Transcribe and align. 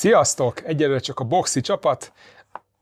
Sziasztok! 0.00 0.62
Egyelőre 0.64 0.98
csak 0.98 1.20
a 1.20 1.24
Boxi 1.24 1.60
csapat. 1.60 2.12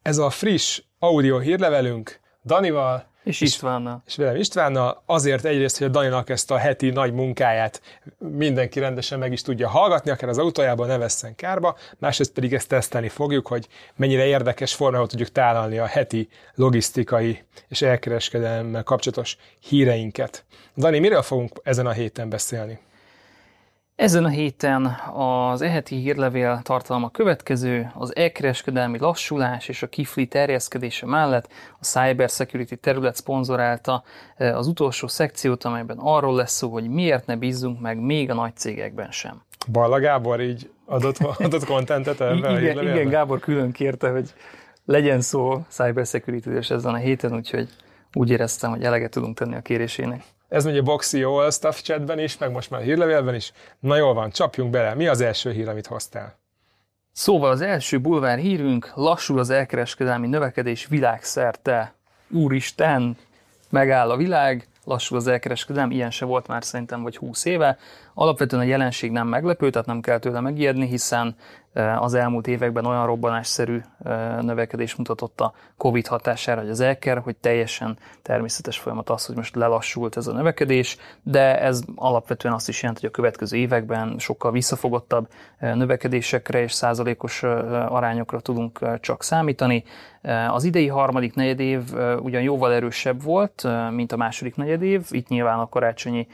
Ez 0.02 0.18
a 0.18 0.30
friss 0.30 0.82
audio 0.98 1.38
hírlevelünk 1.38 2.20
Danival, 2.44 3.06
és 3.24 3.40
Istvánnal. 3.40 4.02
És 4.06 4.16
velem 4.16 4.36
Istvánnal. 4.36 5.02
Azért 5.06 5.44
egyrészt, 5.44 5.78
hogy 5.78 5.86
a 5.86 5.90
Daninak 5.90 6.30
ezt 6.30 6.50
a 6.50 6.56
heti 6.56 6.90
nagy 6.90 7.12
munkáját 7.12 7.82
mindenki 8.18 8.80
rendesen 8.80 9.18
meg 9.18 9.32
is 9.32 9.42
tudja 9.42 9.68
hallgatni, 9.68 10.10
akár 10.10 10.28
az 10.28 10.38
autójában 10.38 10.86
ne 10.86 10.96
vesszen 10.96 11.34
kárba, 11.34 11.76
másrészt 11.96 12.32
pedig 12.32 12.54
ezt 12.54 12.68
tesztelni 12.68 13.08
fogjuk, 13.08 13.46
hogy 13.46 13.68
mennyire 13.96 14.26
érdekes 14.26 14.74
formában 14.74 15.08
tudjuk 15.08 15.32
tálalni 15.32 15.78
a 15.78 15.86
heti 15.86 16.28
logisztikai 16.54 17.44
és 17.68 17.82
elkereskedelemmel 17.82 18.82
kapcsolatos 18.82 19.36
híreinket. 19.60 20.44
Dani, 20.76 20.98
miről 20.98 21.22
fogunk 21.22 21.60
ezen 21.62 21.86
a 21.86 21.92
héten 21.92 22.28
beszélni? 22.28 22.78
Ezen 23.98 24.24
a 24.24 24.28
héten 24.28 24.96
az 25.14 25.62
eheti 25.62 25.96
hírlevél 25.96 26.60
tartalma 26.62 27.10
következő, 27.10 27.90
az 27.94 28.16
elkereskedelmi 28.16 28.98
lassulás 28.98 29.68
és 29.68 29.82
a 29.82 29.86
kifli 29.86 30.26
terjeszkedése 30.26 31.06
mellett 31.06 31.48
a 31.80 31.84
Cyber 31.84 32.28
Security 32.28 32.74
terület 32.74 33.16
szponzorálta 33.16 34.02
e, 34.36 34.56
az 34.56 34.66
utolsó 34.66 35.06
szekciót, 35.06 35.64
amelyben 35.64 35.96
arról 36.00 36.34
lesz 36.34 36.52
szó, 36.52 36.68
hogy 36.68 36.88
miért 36.88 37.26
ne 37.26 37.36
bízzunk 37.36 37.80
meg 37.80 38.00
még 38.00 38.30
a 38.30 38.34
nagy 38.34 38.56
cégekben 38.56 39.10
sem. 39.10 39.42
Balla 39.72 39.98
Gábor 39.98 40.40
így 40.40 40.70
adott, 40.84 41.18
adott 41.18 41.64
kontentet 41.64 42.20
ebben 42.20 42.54
a 42.54 42.60
igen, 42.60 42.82
igen, 42.82 43.08
Gábor 43.08 43.40
külön 43.40 43.72
kérte, 43.72 44.10
hogy 44.10 44.34
legyen 44.84 45.20
szó 45.20 45.64
Cyber 45.68 46.06
Security 46.06 46.46
és 46.46 46.70
ezen 46.70 46.94
a 46.94 46.98
héten, 46.98 47.34
úgyhogy 47.34 47.68
úgy 48.12 48.30
éreztem, 48.30 48.70
hogy 48.70 48.82
eleget 48.82 49.10
tudunk 49.10 49.38
tenni 49.38 49.54
a 49.54 49.60
kérésének. 49.60 50.22
Ez 50.48 50.64
megy 50.64 50.78
a 50.78 50.82
Boxi 50.82 51.22
All 51.22 51.50
Stuff 51.50 51.80
chatben 51.80 52.18
is, 52.18 52.38
meg 52.38 52.50
most 52.50 52.70
már 52.70 52.80
a 52.80 52.84
hírlevélben 52.84 53.34
is. 53.34 53.52
Na 53.80 53.96
jól 53.96 54.14
van, 54.14 54.30
csapjunk 54.30 54.70
bele. 54.70 54.94
Mi 54.94 55.06
az 55.06 55.20
első 55.20 55.52
hír, 55.52 55.68
amit 55.68 55.86
hoztál? 55.86 56.38
Szóval 57.12 57.50
az 57.50 57.60
első 57.60 58.00
bulvár 58.00 58.38
hírünk, 58.38 58.92
lassul 58.94 59.38
az 59.38 59.50
elkereskedelmi 59.50 60.26
növekedés 60.26 60.86
világszerte. 60.86 61.94
Úristen, 62.30 63.16
megáll 63.70 64.10
a 64.10 64.16
világ, 64.16 64.68
lassul 64.84 65.16
az 65.16 65.26
elkereskedelem, 65.26 65.90
ilyen 65.90 66.10
se 66.10 66.24
volt 66.24 66.46
már 66.46 66.64
szerintem 66.64 67.02
vagy 67.02 67.16
20 67.16 67.44
éve. 67.44 67.78
Alapvetően 68.20 68.62
a 68.62 68.66
jelenség 68.66 69.10
nem 69.10 69.28
meglepő, 69.28 69.70
tehát 69.70 69.86
nem 69.86 70.00
kell 70.00 70.18
tőle 70.18 70.40
megijedni, 70.40 70.86
hiszen 70.86 71.36
az 71.98 72.14
elmúlt 72.14 72.46
években 72.46 72.86
olyan 72.86 73.06
robbanásszerű 73.06 73.80
növekedés 74.40 74.94
mutatott 74.94 75.40
a 75.40 75.52
Covid 75.76 76.06
hatására, 76.06 76.60
hogy 76.60 76.70
az 76.70 76.80
elker, 76.80 77.18
hogy 77.18 77.36
teljesen 77.36 77.98
természetes 78.22 78.78
folyamat 78.78 79.10
az, 79.10 79.26
hogy 79.26 79.36
most 79.36 79.54
lelassult 79.54 80.16
ez 80.16 80.26
a 80.26 80.32
növekedés, 80.32 80.96
de 81.22 81.60
ez 81.60 81.82
alapvetően 81.94 82.54
azt 82.54 82.68
is 82.68 82.80
jelenti, 82.82 83.00
hogy 83.00 83.10
a 83.10 83.16
következő 83.16 83.56
években 83.56 84.14
sokkal 84.18 84.52
visszafogottabb 84.52 85.28
növekedésekre 85.58 86.62
és 86.62 86.72
százalékos 86.72 87.42
arányokra 87.88 88.40
tudunk 88.40 89.00
csak 89.00 89.22
számítani. 89.22 89.84
Az 90.48 90.64
idei 90.64 90.88
harmadik 90.88 91.34
negyedév 91.34 91.82
ugyan 92.20 92.42
jóval 92.42 92.72
erősebb 92.72 93.22
volt, 93.22 93.66
mint 93.90 94.12
a 94.12 94.16
második 94.16 94.56
negyedév, 94.56 95.06
itt 95.10 95.28
nyilván 95.28 95.58
a 95.58 95.68
karácsonyi 95.68 96.26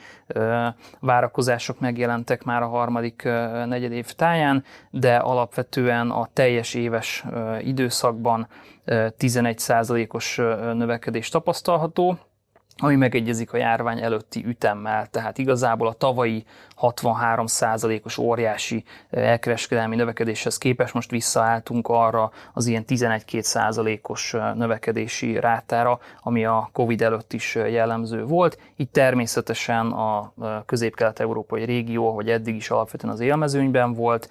várakozások 1.01 1.74
megjelentek 1.81 2.45
már 2.45 2.63
a 2.63 2.69
harmadik 2.69 3.23
negyedév 3.65 4.13
táján, 4.13 4.65
de 4.91 5.17
alapvetően 5.17 6.11
a 6.11 6.29
teljes 6.33 6.75
éves 6.75 7.25
időszakban 7.61 8.49
11%-os 8.87 10.37
növekedés 10.75 11.29
tapasztalható, 11.29 12.19
ami 12.77 12.97
megegyezik 12.97 13.53
a 13.53 13.57
járvány 13.57 14.03
előtti 14.03 14.45
ütemmel, 14.47 15.07
tehát 15.07 15.39
igazából 15.39 15.87
a 15.89 15.93
tavalyi 15.93 16.45
63%-os 16.81 18.19
óriási 18.19 18.85
elkereskedelmi 19.11 19.97
növekedéshez 19.97 20.59
képest 20.59 20.95
most 20.95 21.11
visszaálltunk 21.11 21.89
arra 21.89 22.31
az 22.53 22.67
ilyen 22.67 22.85
11-2%-os 22.89 24.33
növekedési 24.55 25.41
rátára, 25.41 25.99
ami 26.23 26.45
a 26.45 26.69
Covid 26.73 27.03
előtt 27.03 27.33
is 27.33 27.55
jellemző 27.55 28.25
volt. 28.25 28.59
Itt 28.77 28.93
természetesen 28.93 29.91
a 29.91 30.33
közép-kelet-európai 30.67 31.65
régió, 31.65 32.15
hogy 32.15 32.31
eddig 32.31 32.55
is 32.55 32.71
alapvetően 32.71 33.13
az 33.13 33.21
élmezőnyben 33.21 33.93
volt, 33.93 34.31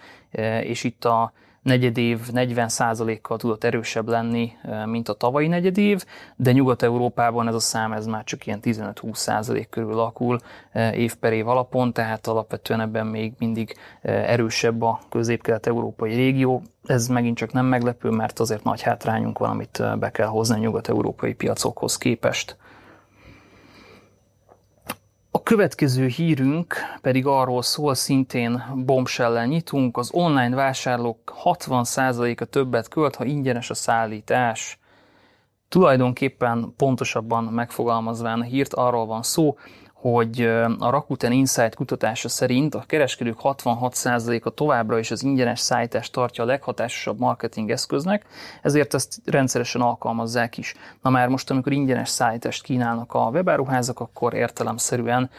és 0.62 0.84
itt 0.84 1.06
a 1.06 1.34
negyedév 1.64 2.20
40%-kal 2.34 3.38
tudott 3.38 3.64
erősebb 3.64 4.08
lenni, 4.08 4.52
mint 4.86 5.10
a 5.10 5.14
tavalyi 5.14 5.48
negyedév, 5.48 6.06
de 6.36 6.52
Nyugat-Európában 6.52 7.48
ez 7.48 7.54
a 7.56 7.60
szám 7.60 7.94
ez 7.94 8.06
már 8.06 8.24
csak 8.24 8.46
ilyen 8.46 8.60
15-20% 8.64 9.66
körül 9.70 9.94
alakul 9.94 10.40
év 10.94 11.16
per 11.16 11.34
év 11.34 11.48
alapon, 11.48 11.94
tehát 11.94 12.28
alapvetően 12.28 12.82
ebben 12.82 13.08
még 13.08 13.34
mindig 13.38 13.76
erősebb 14.02 14.82
a 14.82 15.00
közép-kelet-európai 15.10 16.14
régió. 16.14 16.62
Ez 16.86 17.08
megint 17.08 17.38
csak 17.38 17.52
nem 17.52 17.66
meglepő, 17.66 18.10
mert 18.10 18.40
azért 18.40 18.64
nagy 18.64 18.82
hátrányunk 18.82 19.40
van, 19.40 19.50
amit 19.50 19.84
be 20.00 20.12
kell 20.12 20.28
hozni 20.28 20.56
a 20.56 20.60
nyugat-európai 20.60 21.34
piacokhoz 21.34 21.98
képest. 21.98 22.58
A 25.44 25.46
következő 25.46 26.06
hírünk 26.06 26.76
pedig 27.02 27.26
arról 27.26 27.62
szól, 27.62 27.96
szintén 27.96 28.64
bombshell 28.86 29.46
nyitunk, 29.46 29.98
az 29.98 30.10
online 30.14 30.56
vásárlók 30.56 31.34
60%-a 31.44 32.46
többet 32.46 32.88
költ, 32.88 33.16
ha 33.16 33.26
ingyenes 33.26 33.70
a 33.70 33.74
szállítás. 33.74 34.80
Tulajdonképpen 35.70 36.74
pontosabban 36.78 37.44
megfogalmazván 37.44 38.40
a 38.40 38.44
hírt 38.44 38.74
arról 38.74 39.06
van 39.06 39.24
szó, 39.24 39.58
hogy 40.04 40.42
a 40.80 40.90
Rakuten 40.90 41.32
Insight 41.32 41.76
kutatása 41.76 42.30
szerint 42.30 42.76
a 42.76 42.84
kereskedők 42.88 43.38
66%-a 43.44 44.50
továbbra 44.50 45.00
is 45.00 45.12
az 45.12 45.24
ingyenes 45.24 45.60
szállítást 45.60 46.12
tartja 46.12 46.44
a 46.44 46.48
leghatásosabb 46.48 47.20
marketing 47.20 47.72
eszköznek, 47.72 48.26
ezért 48.62 48.94
ezt 48.94 49.22
rendszeresen 49.26 49.82
alkalmazzák 49.82 50.58
is. 50.58 50.74
Na 51.02 51.10
már 51.10 51.28
most, 51.28 51.50
amikor 51.50 51.72
ingyenes 51.72 52.10
szállítást 52.10 52.64
kínálnak 52.64 53.14
a 53.14 53.30
webáruházak, 53.34 54.00
akkor 54.00 54.34
értelemszerűen 54.34 55.30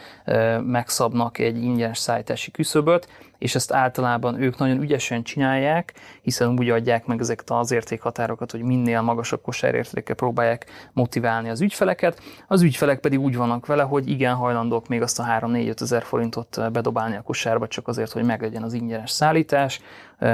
megszabnak 0.63 1.37
egy 1.37 1.63
ingyenes 1.63 1.97
szállítási 1.97 2.51
küszöböt, 2.51 3.07
és 3.45 3.55
ezt 3.55 3.73
általában 3.73 4.41
ők 4.41 4.57
nagyon 4.57 4.81
ügyesen 4.81 5.23
csinálják, 5.23 5.93
hiszen 6.21 6.49
úgy 6.59 6.69
adják 6.69 7.05
meg 7.05 7.19
ezeket 7.19 7.49
az 7.49 7.71
értékhatárokat, 7.71 8.51
hogy 8.51 8.61
minél 8.61 9.01
magasabb 9.01 9.41
kosárértéke 9.41 10.13
próbálják 10.13 10.65
motiválni 10.93 11.49
az 11.49 11.61
ügyfeleket. 11.61 12.21
Az 12.47 12.61
ügyfelek 12.61 12.99
pedig 12.99 13.19
úgy 13.19 13.35
vannak 13.35 13.65
vele, 13.65 13.83
hogy 13.83 14.09
igen, 14.09 14.35
hajlandók 14.35 14.87
még 14.87 15.01
azt 15.01 15.19
a 15.19 15.23
3-4-5 15.23 15.81
ezer 15.81 16.03
forintot 16.03 16.71
bedobálni 16.71 17.15
a 17.15 17.21
kosárba, 17.21 17.67
csak 17.67 17.87
azért, 17.87 18.11
hogy 18.11 18.23
meglegyen 18.23 18.63
az 18.63 18.73
ingyenes 18.73 19.11
szállítás. 19.11 19.81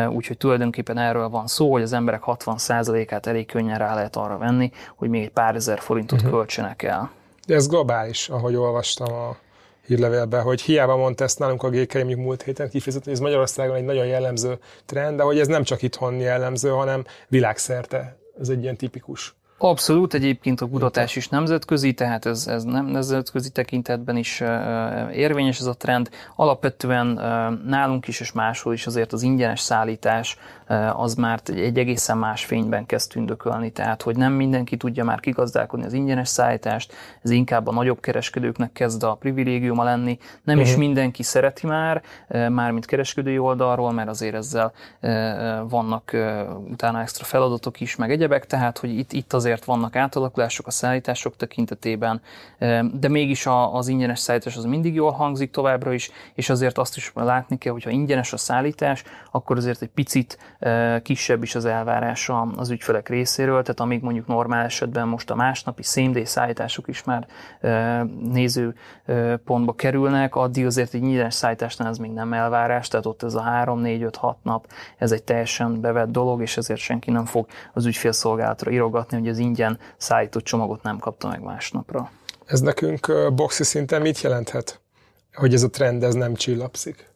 Úgyhogy 0.09 0.37
tulajdonképpen 0.37 0.97
erről 0.97 1.29
van 1.29 1.47
szó, 1.47 1.71
hogy 1.71 1.81
az 1.81 1.93
emberek 1.93 2.21
60%-át 2.25 3.25
elég 3.25 3.45
könnyen 3.45 3.77
rá 3.77 3.93
lehet 3.93 4.15
arra 4.15 4.37
venni, 4.37 4.71
hogy 4.95 5.09
még 5.09 5.23
egy 5.23 5.31
pár 5.31 5.55
ezer 5.55 5.79
forintot 5.79 6.19
uh-huh. 6.19 6.33
költsenek 6.35 6.83
el. 6.83 7.11
De 7.47 7.55
ez 7.55 7.67
globális, 7.67 8.29
ahogy 8.29 8.55
olvastam 8.55 9.13
a 9.13 9.35
hírlevélbe, 9.85 10.39
hogy 10.39 10.61
hiába 10.61 10.97
mondta 10.97 11.23
ezt 11.23 11.39
nálunk 11.39 11.63
a 11.63 11.69
GK 11.69 12.05
múlt 12.15 12.43
héten 12.43 12.69
kifejezetten, 12.69 13.13
ez 13.13 13.19
Magyarországon 13.19 13.75
egy 13.75 13.83
nagyon 13.83 14.05
jellemző 14.05 14.59
trend, 14.85 15.17
de 15.17 15.23
hogy 15.23 15.39
ez 15.39 15.47
nem 15.47 15.63
csak 15.63 15.81
itthon 15.81 16.19
jellemző, 16.19 16.69
hanem 16.69 17.03
világszerte. 17.27 18.17
Ez 18.39 18.49
egy 18.49 18.61
ilyen 18.61 18.77
tipikus 18.77 19.35
Abszolút, 19.63 20.13
egyébként 20.13 20.61
a 20.61 20.67
kutatás 20.67 21.15
is 21.15 21.29
nemzetközi, 21.29 21.93
tehát 21.93 22.25
ez, 22.25 22.47
ez 22.47 22.63
nem 22.63 22.85
nemzetközi 22.85 23.49
tekintetben 23.49 24.17
is 24.17 24.43
érvényes 25.13 25.59
ez 25.59 25.65
a 25.65 25.73
trend. 25.73 26.09
Alapvetően 26.35 27.05
nálunk 27.65 28.07
is 28.07 28.19
és 28.19 28.31
máshol 28.31 28.73
is 28.73 28.87
azért 28.87 29.13
az 29.13 29.21
ingyenes 29.21 29.59
szállítás 29.59 30.37
az 30.93 31.15
már 31.15 31.39
egy 31.45 31.77
egészen 31.77 32.17
más 32.17 32.45
fényben 32.45 32.85
kezd 32.85 33.11
tündökölni, 33.11 33.71
tehát 33.71 34.01
hogy 34.01 34.15
nem 34.15 34.33
mindenki 34.33 34.77
tudja 34.77 35.03
már 35.03 35.19
kigazdálkodni 35.19 35.85
az 35.85 35.93
ingyenes 35.93 36.27
szállítást, 36.27 36.93
ez 37.21 37.29
inkább 37.29 37.67
a 37.67 37.71
nagyobb 37.71 37.99
kereskedőknek 37.99 38.71
kezd 38.71 39.03
a 39.03 39.13
privilégiuma 39.13 39.83
lenni. 39.83 40.17
Nem 40.43 40.55
uh-huh. 40.55 40.61
is 40.61 40.71
mhm. 40.71 40.85
mindenki 40.85 41.23
szereti 41.23 41.67
már, 41.67 42.01
mármint 42.27 42.85
kereskedői 42.85 43.37
oldalról, 43.37 43.91
mert 43.91 44.09
azért 44.09 44.35
ezzel 44.35 44.71
vannak 45.69 46.15
utána 46.71 47.01
extra 47.01 47.25
feladatok 47.25 47.79
is, 47.79 47.95
meg 47.95 48.11
egyebek, 48.11 48.45
tehát 48.45 48.77
hogy 48.77 48.97
itt, 48.97 49.11
itt 49.11 49.33
azért 49.33 49.50
azért 49.51 49.65
vannak 49.65 49.95
átalakulások 49.95 50.67
a 50.67 50.71
szállítások 50.71 51.35
tekintetében, 51.35 52.21
de 52.93 53.07
mégis 53.09 53.45
az 53.71 53.87
ingyenes 53.87 54.19
szállítás 54.19 54.57
az 54.57 54.63
mindig 54.63 54.93
jól 54.93 55.11
hangzik 55.11 55.51
továbbra 55.51 55.93
is, 55.93 56.11
és 56.33 56.49
azért 56.49 56.77
azt 56.77 56.97
is 56.97 57.11
látni 57.15 57.57
kell, 57.57 57.73
hogy 57.73 57.83
ha 57.83 57.89
ingyenes 57.89 58.33
a 58.33 58.37
szállítás, 58.37 59.03
akkor 59.31 59.57
azért 59.57 59.81
egy 59.81 59.89
picit 59.89 60.57
kisebb 61.01 61.43
is 61.43 61.55
az 61.55 61.65
elvárás 61.65 62.31
az 62.55 62.69
ügyfelek 62.69 63.09
részéről, 63.09 63.61
tehát 63.61 63.79
amíg 63.79 64.01
mondjuk 64.01 64.27
normál 64.27 64.65
esetben 64.65 65.07
most 65.07 65.29
a 65.29 65.35
másnapi 65.35 65.83
same 65.83 66.25
szállítások 66.25 66.87
is 66.87 67.03
már 67.03 67.27
néző 68.23 68.75
pontba 69.45 69.73
kerülnek, 69.73 70.35
addig 70.35 70.65
azért 70.65 70.93
egy 70.93 71.03
ingyenes 71.03 71.33
szállításnál 71.33 71.89
ez 71.89 71.97
még 71.97 72.11
nem 72.11 72.33
elvárás, 72.33 72.87
tehát 72.87 73.05
ott 73.05 73.23
ez 73.23 73.35
a 73.35 73.43
3-4-5-6 73.43 74.33
nap, 74.41 74.67
ez 74.97 75.11
egy 75.11 75.23
teljesen 75.23 75.81
bevett 75.81 76.11
dolog, 76.11 76.41
és 76.41 76.57
ezért 76.57 76.79
senki 76.79 77.11
nem 77.11 77.25
fog 77.25 77.47
az 77.73 77.85
ügyfélszolgálatra 77.85 78.71
írogatni, 78.71 79.17
hogy 79.17 79.27
az 79.27 79.39
ingyen 79.41 79.79
szállított 79.97 80.43
csomagot 80.43 80.83
nem 80.83 80.99
kapta 80.99 81.27
meg 81.27 81.41
másnapra. 81.41 82.11
Ez 82.45 82.59
nekünk 82.59 83.33
boxi 83.33 83.63
szinten 83.63 84.01
mit 84.01 84.21
jelenthet? 84.21 84.81
Hogy 85.33 85.53
ez 85.53 85.63
a 85.63 85.69
trend 85.69 86.03
ez 86.03 86.13
nem 86.13 86.33
csillapszik? 86.33 87.10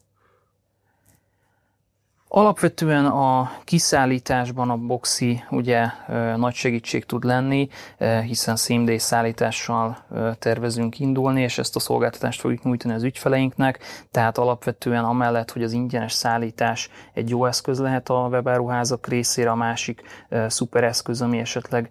Alapvetően 2.36 3.06
a 3.06 3.50
kiszállításban 3.64 4.70
a 4.70 4.76
boxi 4.76 5.42
ugye 5.50 5.86
nagy 6.36 6.54
segítség 6.54 7.04
tud 7.04 7.24
lenni, 7.24 7.68
hiszen 8.26 8.56
same 8.56 8.98
szállítással 8.98 9.96
tervezünk 10.38 10.98
indulni, 10.98 11.42
és 11.42 11.58
ezt 11.58 11.76
a 11.76 11.80
szolgáltatást 11.80 12.40
fogjuk 12.40 12.62
nyújtani 12.62 12.94
az 12.94 13.02
ügyfeleinknek, 13.02 13.78
tehát 14.10 14.38
alapvetően 14.38 15.04
amellett, 15.04 15.52
hogy 15.52 15.62
az 15.62 15.72
ingyenes 15.72 16.12
szállítás 16.12 16.90
egy 17.14 17.28
jó 17.28 17.46
eszköz 17.46 17.80
lehet 17.80 18.08
a 18.08 18.28
webáruházak 18.30 19.06
részére, 19.06 19.50
a 19.50 19.54
másik 19.54 20.02
szuper 20.46 20.84
eszköz, 20.84 21.22
ami 21.22 21.38
esetleg 21.38 21.88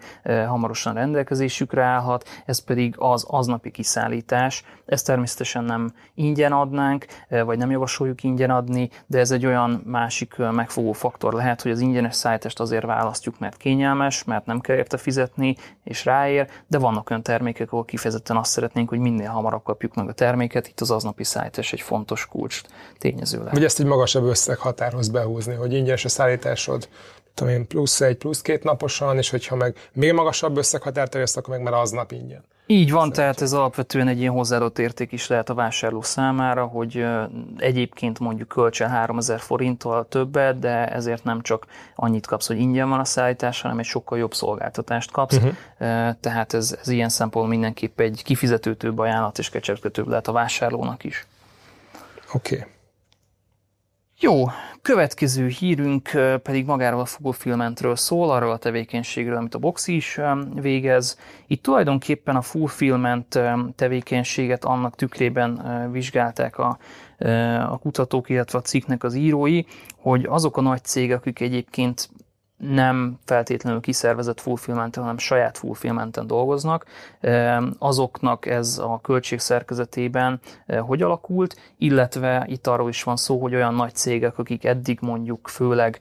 hamarosan 0.47 0.93
rendelkezésükre 0.93 1.83
állhat, 1.83 2.29
ez 2.45 2.59
pedig 2.59 2.95
az 2.97 3.25
aznapi 3.27 3.71
kiszállítás. 3.71 4.63
Ezt 4.85 5.05
természetesen 5.05 5.63
nem 5.63 5.93
ingyen 6.13 6.51
adnánk, 6.51 7.05
vagy 7.29 7.57
nem 7.57 7.71
javasoljuk 7.71 8.23
ingyen 8.23 8.49
adni, 8.49 8.89
de 9.07 9.19
ez 9.19 9.31
egy 9.31 9.45
olyan 9.45 9.81
másik 9.85 10.34
megfogó 10.37 10.91
faktor 10.91 11.33
lehet, 11.33 11.61
hogy 11.61 11.71
az 11.71 11.79
ingyenes 11.79 12.15
szállítást 12.15 12.59
azért 12.59 12.85
választjuk, 12.85 13.39
mert 13.39 13.57
kényelmes, 13.57 14.23
mert 14.23 14.45
nem 14.45 14.59
kell 14.59 14.75
érte 14.75 14.97
fizetni, 14.97 15.55
és 15.83 16.05
ráér, 16.05 16.49
de 16.67 16.77
vannak 16.77 17.09
olyan 17.09 17.23
termékek, 17.23 17.71
ahol 17.71 17.85
kifejezetten 17.85 18.37
azt 18.37 18.51
szeretnénk, 18.51 18.89
hogy 18.89 18.99
minél 18.99 19.29
hamarabb 19.29 19.63
kapjuk 19.63 19.95
meg 19.95 20.07
a 20.07 20.13
terméket, 20.13 20.67
itt 20.67 20.81
az 20.81 20.91
aznapi 20.91 21.23
szállítás 21.23 21.73
egy 21.73 21.81
fontos 21.81 22.27
kulcs 22.27 22.61
tényező 22.97 23.37
lehet. 23.37 23.53
Vagy 23.53 23.63
ezt 23.63 23.79
egy 23.79 23.85
magasabb 23.85 24.23
összeghatárhoz 24.23 25.07
behúzni, 25.07 25.53
hogy 25.53 25.73
ingyenes 25.73 26.05
a 26.05 26.09
szállításod, 26.09 26.89
tudom 27.33 27.53
én, 27.53 27.67
plusz 27.67 28.01
egy, 28.01 28.17
plusz 28.17 28.41
két 28.41 28.63
naposan, 28.63 29.17
és 29.17 29.29
hogyha 29.29 29.55
meg 29.55 29.89
még 29.93 30.13
magasabb 30.13 30.57
összeghatár 30.57 31.07
terjeszt, 31.07 31.37
akkor 31.37 31.53
meg 31.55 31.63
már 31.63 31.73
aznap 31.73 32.11
ingyen. 32.11 32.45
Így 32.67 32.91
van, 32.91 32.99
Szerintem. 32.99 33.23
tehát 33.23 33.41
ez 33.41 33.53
alapvetően 33.53 34.07
egy 34.07 34.19
ilyen 34.19 34.33
hozzáadott 34.33 34.79
érték 34.79 35.11
is 35.11 35.27
lehet 35.27 35.49
a 35.49 35.53
vásárló 35.53 36.01
számára, 36.01 36.65
hogy 36.65 37.05
egyébként 37.57 38.19
mondjuk 38.19 38.47
költsen 38.47 38.89
3000 38.89 39.39
forinttal 39.39 40.07
többet, 40.09 40.59
de 40.59 40.87
ezért 40.87 41.23
nem 41.23 41.41
csak 41.41 41.65
annyit 41.95 42.25
kapsz, 42.25 42.47
hogy 42.47 42.59
ingyen 42.59 42.89
van 42.89 42.99
a 42.99 43.05
szállítás, 43.05 43.61
hanem 43.61 43.79
egy 43.79 43.85
sokkal 43.85 44.17
jobb 44.17 44.33
szolgáltatást 44.33 45.11
kapsz. 45.11 45.35
Uh-huh. 45.35 45.53
Tehát 46.19 46.53
ez, 46.53 46.77
ez 46.81 46.87
ilyen 46.87 47.09
szempontból 47.09 47.53
mindenképp 47.53 47.99
egy 47.99 48.21
kifizetőtőbb 48.23 48.99
ajánlat 48.99 49.37
és 49.37 49.49
kecsegtetőbb 49.49 50.07
lehet 50.07 50.27
a 50.27 50.31
vásárlónak 50.31 51.03
is. 51.03 51.25
Oké. 52.33 52.55
Okay. 52.55 52.73
Jó, 54.19 54.45
következő 54.81 55.47
hírünk 55.47 56.09
pedig 56.43 56.65
magáról 56.65 56.99
a 56.99 57.05
Fulfillmentről 57.05 57.95
szól, 57.95 58.31
arról 58.31 58.51
a 58.51 58.57
tevékenységről, 58.57 59.35
amit 59.35 59.55
a 59.55 59.59
Boxi 59.59 59.95
is 59.95 60.19
végez. 60.53 61.19
Itt 61.47 61.63
tulajdonképpen 61.63 62.35
a 62.35 62.41
Fulfillment 62.41 63.39
tevékenységet 63.75 64.65
annak 64.65 64.95
tükrében 64.95 65.61
vizsgálták 65.91 66.57
a, 66.57 66.77
a 67.69 67.77
kutatók, 67.77 68.29
illetve 68.29 68.57
a 68.57 68.61
cikknek 68.61 69.03
az 69.03 69.13
írói, 69.13 69.61
hogy 69.95 70.25
azok 70.25 70.57
a 70.57 70.61
nagy 70.61 70.83
cégek, 70.83 71.17
akik 71.17 71.39
egyébként 71.39 72.09
nem 72.57 73.19
feltétlenül 73.25 73.79
kiszervezett 73.79 74.39
fulfillmenten, 74.39 75.03
hanem 75.03 75.17
saját 75.17 75.57
fulfillmenten 75.57 76.27
dolgoznak, 76.27 76.85
azoknak 77.77 78.45
ez 78.45 78.77
a 78.77 78.99
költség 79.01 79.39
szerkezetében 79.39 80.39
hogy 80.79 81.01
alakult, 81.01 81.55
illetve 81.77 82.45
itt 82.49 82.67
arról 82.67 82.89
is 82.89 83.03
van 83.03 83.15
szó, 83.15 83.41
hogy 83.41 83.55
olyan 83.55 83.73
nagy 83.73 83.95
cégek, 83.95 84.37
akik 84.37 84.65
eddig 84.65 84.97
mondjuk 85.01 85.47
főleg 85.47 85.99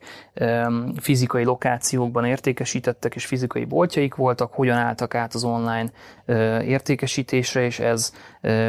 fizikai 0.97 1.43
lokációkban 1.43 2.25
értékesítettek 2.25 3.15
és 3.15 3.25
fizikai 3.25 3.65
boltjaik 3.65 4.15
voltak, 4.15 4.53
hogyan 4.53 4.77
álltak 4.77 5.15
át 5.15 5.33
az 5.33 5.43
online 5.43 5.91
értékesítésre, 6.61 7.61
és 7.61 7.79
ez 7.79 8.13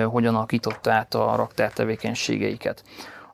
hogyan 0.04 0.34
alakította 0.34 0.92
át 0.92 1.14
a 1.14 1.36
raktár 1.36 1.72
tevékenységeiket. 1.72 2.82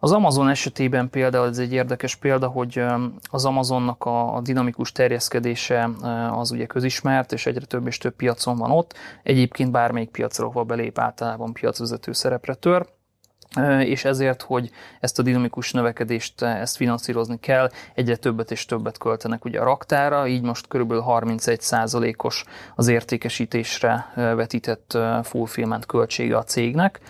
Az 0.04 0.12
Amazon 0.12 0.48
esetében 0.48 1.10
például 1.10 1.48
ez 1.48 1.58
egy 1.58 1.72
érdekes 1.72 2.14
példa, 2.16 2.48
hogy 2.48 2.84
az 3.30 3.44
Amazonnak 3.44 4.04
a, 4.04 4.40
dinamikus 4.42 4.92
terjeszkedése 4.92 5.90
az 6.30 6.50
ugye 6.50 6.66
közismert, 6.66 7.32
és 7.32 7.46
egyre 7.46 7.64
több 7.64 7.86
és 7.86 7.98
több 7.98 8.14
piacon 8.14 8.56
van 8.56 8.70
ott. 8.70 8.94
Egyébként 9.22 9.70
bármelyik 9.70 10.10
piacra, 10.10 10.46
ahol 10.46 10.64
belép, 10.64 10.98
általában 10.98 11.52
piacvezető 11.52 12.12
szerepre 12.12 12.54
tör 12.54 12.86
és 13.80 14.04
ezért, 14.04 14.42
hogy 14.42 14.70
ezt 15.00 15.18
a 15.18 15.22
dinamikus 15.22 15.72
növekedést 15.72 16.42
ezt 16.42 16.76
finanszírozni 16.76 17.40
kell, 17.40 17.70
egyre 17.94 18.16
többet 18.16 18.50
és 18.50 18.64
többet 18.64 18.98
költenek 18.98 19.44
ugye 19.44 19.60
a 19.60 19.64
raktára, 19.64 20.26
így 20.26 20.42
most 20.42 20.68
körülbelül 20.68 21.04
31%-os 21.06 22.44
az 22.74 22.88
értékesítésre 22.88 24.12
vetített 24.14 24.98
fulfillment 25.22 25.86
költsége 25.86 26.36
a 26.36 26.42
cégnek, 26.42 27.00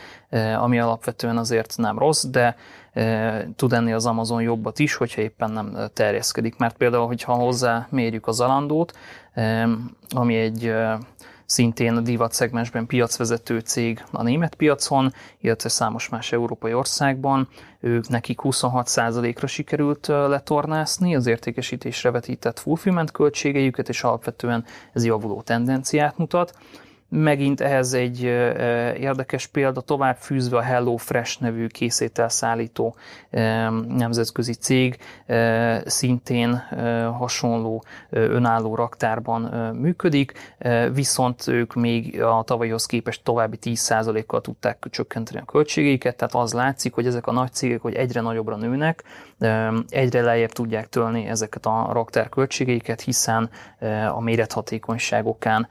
ami 0.56 0.78
alapvetően 0.78 1.36
azért 1.36 1.74
nem 1.76 1.98
rossz, 1.98 2.24
de 2.24 2.56
tud 3.56 3.72
enni 3.72 3.92
az 3.92 4.06
Amazon 4.06 4.42
jobbat 4.42 4.78
is, 4.78 4.94
hogyha 4.94 5.22
éppen 5.22 5.50
nem 5.50 5.76
terjeszkedik. 5.92 6.56
Mert 6.56 6.76
például, 6.76 7.06
hogyha 7.06 7.32
hozzá 7.32 7.86
mérjük 7.90 8.26
az 8.26 8.40
Alandót, 8.40 8.96
ami 10.10 10.36
egy 10.36 10.74
szintén 11.46 11.96
a 11.96 12.00
divat 12.00 12.32
szegmensben 12.32 12.86
piacvezető 12.86 13.58
cég 13.58 14.04
a 14.10 14.22
német 14.22 14.54
piacon, 14.54 15.12
illetve 15.40 15.68
számos 15.68 16.08
más 16.08 16.32
európai 16.32 16.74
országban. 16.74 17.48
Ők 17.80 18.08
nekik 18.08 18.38
26%-ra 18.42 19.46
sikerült 19.46 20.06
letornászni 20.06 21.14
az 21.16 21.26
értékesítésre 21.26 22.10
vetített 22.10 22.58
fulfillment 22.58 23.10
költségeiket, 23.10 23.88
és 23.88 24.02
alapvetően 24.02 24.64
ez 24.92 25.04
javuló 25.04 25.42
tendenciát 25.42 26.18
mutat. 26.18 26.54
Megint 27.14 27.61
ehhez 27.61 27.93
egy 27.93 28.23
érdekes 28.99 29.47
példa, 29.47 29.81
tovább 29.81 30.17
fűzve 30.17 30.56
a 30.56 30.61
Hello 30.61 30.97
Fresh 30.97 31.41
nevű 31.41 31.67
készételszállító 31.67 32.97
nemzetközi 33.88 34.53
cég, 34.55 34.99
szintén 35.85 36.56
hasonló 37.19 37.85
önálló 38.11 38.75
raktárban 38.75 39.43
működik, 39.75 40.55
viszont 40.93 41.47
ők 41.47 41.75
még 41.75 42.23
a 42.23 42.43
tavalyhoz 42.47 42.87
képest 42.87 43.25
további 43.25 43.59
10%-kal 43.62 44.41
tudták 44.41 44.87
csökkenteni 44.91 45.41
a 45.41 45.44
költségeiket, 45.44 46.17
tehát 46.17 46.35
az 46.35 46.53
látszik, 46.53 46.93
hogy 46.94 47.06
ezek 47.06 47.26
a 47.26 47.32
nagy 47.32 47.53
cégek, 47.53 47.81
hogy 47.81 47.94
egyre 47.94 48.20
nagyobbra 48.20 48.56
nőnek, 48.56 49.03
egyre 49.88 50.23
lejjebb 50.23 50.53
tudják 50.53 50.88
tölni 50.88 51.26
ezeket 51.26 51.67
a 51.67 51.88
raktár 51.93 52.29
költségeiket, 52.29 53.00
hiszen 53.00 53.50
a 54.14 54.20
mérethatékonyságokán 54.20 55.69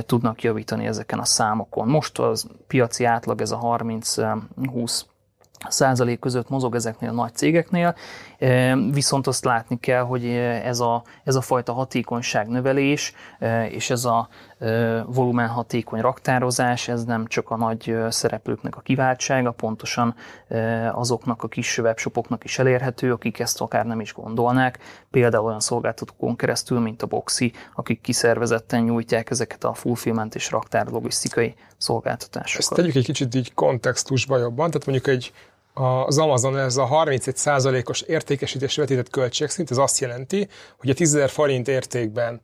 tudnak 0.00 0.42
javítani 0.42 0.75
ezeken 0.84 1.18
a 1.18 1.24
számokon. 1.24 1.88
Most 1.88 2.18
az 2.18 2.46
piaci 2.66 3.04
átlag 3.04 3.40
ez 3.40 3.50
a 3.50 3.58
30-20 3.60 5.02
százalék 5.68 6.18
között 6.18 6.48
mozog 6.48 6.74
ezeknél 6.74 7.10
a 7.10 7.12
nagy 7.12 7.34
cégeknél, 7.34 7.94
viszont 8.92 9.26
azt 9.26 9.44
látni 9.44 9.80
kell, 9.80 10.02
hogy 10.02 10.26
ez 10.64 10.80
a, 10.80 11.02
ez 11.24 11.34
a 11.34 11.40
fajta 11.40 11.72
hatékonyság 11.72 12.48
növelés 12.48 13.12
és 13.70 13.90
ez 13.90 14.04
a 14.04 14.28
volumen 15.06 15.48
hatékony 15.48 16.00
raktározás, 16.00 16.88
ez 16.88 17.04
nem 17.04 17.26
csak 17.26 17.50
a 17.50 17.56
nagy 17.56 17.96
szereplőknek 18.08 18.76
a 18.76 18.80
kiváltsága, 18.80 19.50
pontosan 19.50 20.14
azoknak 20.92 21.42
a 21.42 21.48
kis 21.48 21.78
webshopoknak 21.78 22.44
is 22.44 22.58
elérhető, 22.58 23.12
akik 23.12 23.38
ezt 23.38 23.60
akár 23.60 23.86
nem 23.86 24.00
is 24.00 24.12
gondolnák, 24.12 24.78
például 25.10 25.44
olyan 25.44 25.60
szolgáltatókon 25.60 26.36
keresztül, 26.36 26.80
mint 26.80 27.02
a 27.02 27.06
Boxi, 27.06 27.52
akik 27.74 28.00
kiszervezetten 28.00 28.82
nyújtják 28.82 29.30
ezeket 29.30 29.64
a 29.64 29.74
fulfillment 29.74 30.34
és 30.34 30.50
raktár 30.50 30.86
logisztikai 30.86 31.54
szolgáltatásokat. 31.76 32.58
Ezt 32.58 32.74
tegyük 32.74 32.94
egy 32.94 33.04
kicsit 33.04 33.34
így 33.34 33.54
kontextusba 33.54 34.38
jobban, 34.38 34.70
tehát 34.70 34.86
mondjuk 34.86 35.06
egy 35.06 35.32
az 36.06 36.18
Amazon 36.18 36.58
ez 36.58 36.76
a 36.76 36.88
31%-os 36.88 38.00
értékesítés 38.00 38.76
vetített 38.76 39.10
költségszint, 39.10 39.70
ez 39.70 39.76
azt 39.76 39.98
jelenti, 39.98 40.48
hogy 40.78 40.90
a 40.90 40.94
10 40.94 41.18
forint 41.26 41.68
értékben 41.68 42.40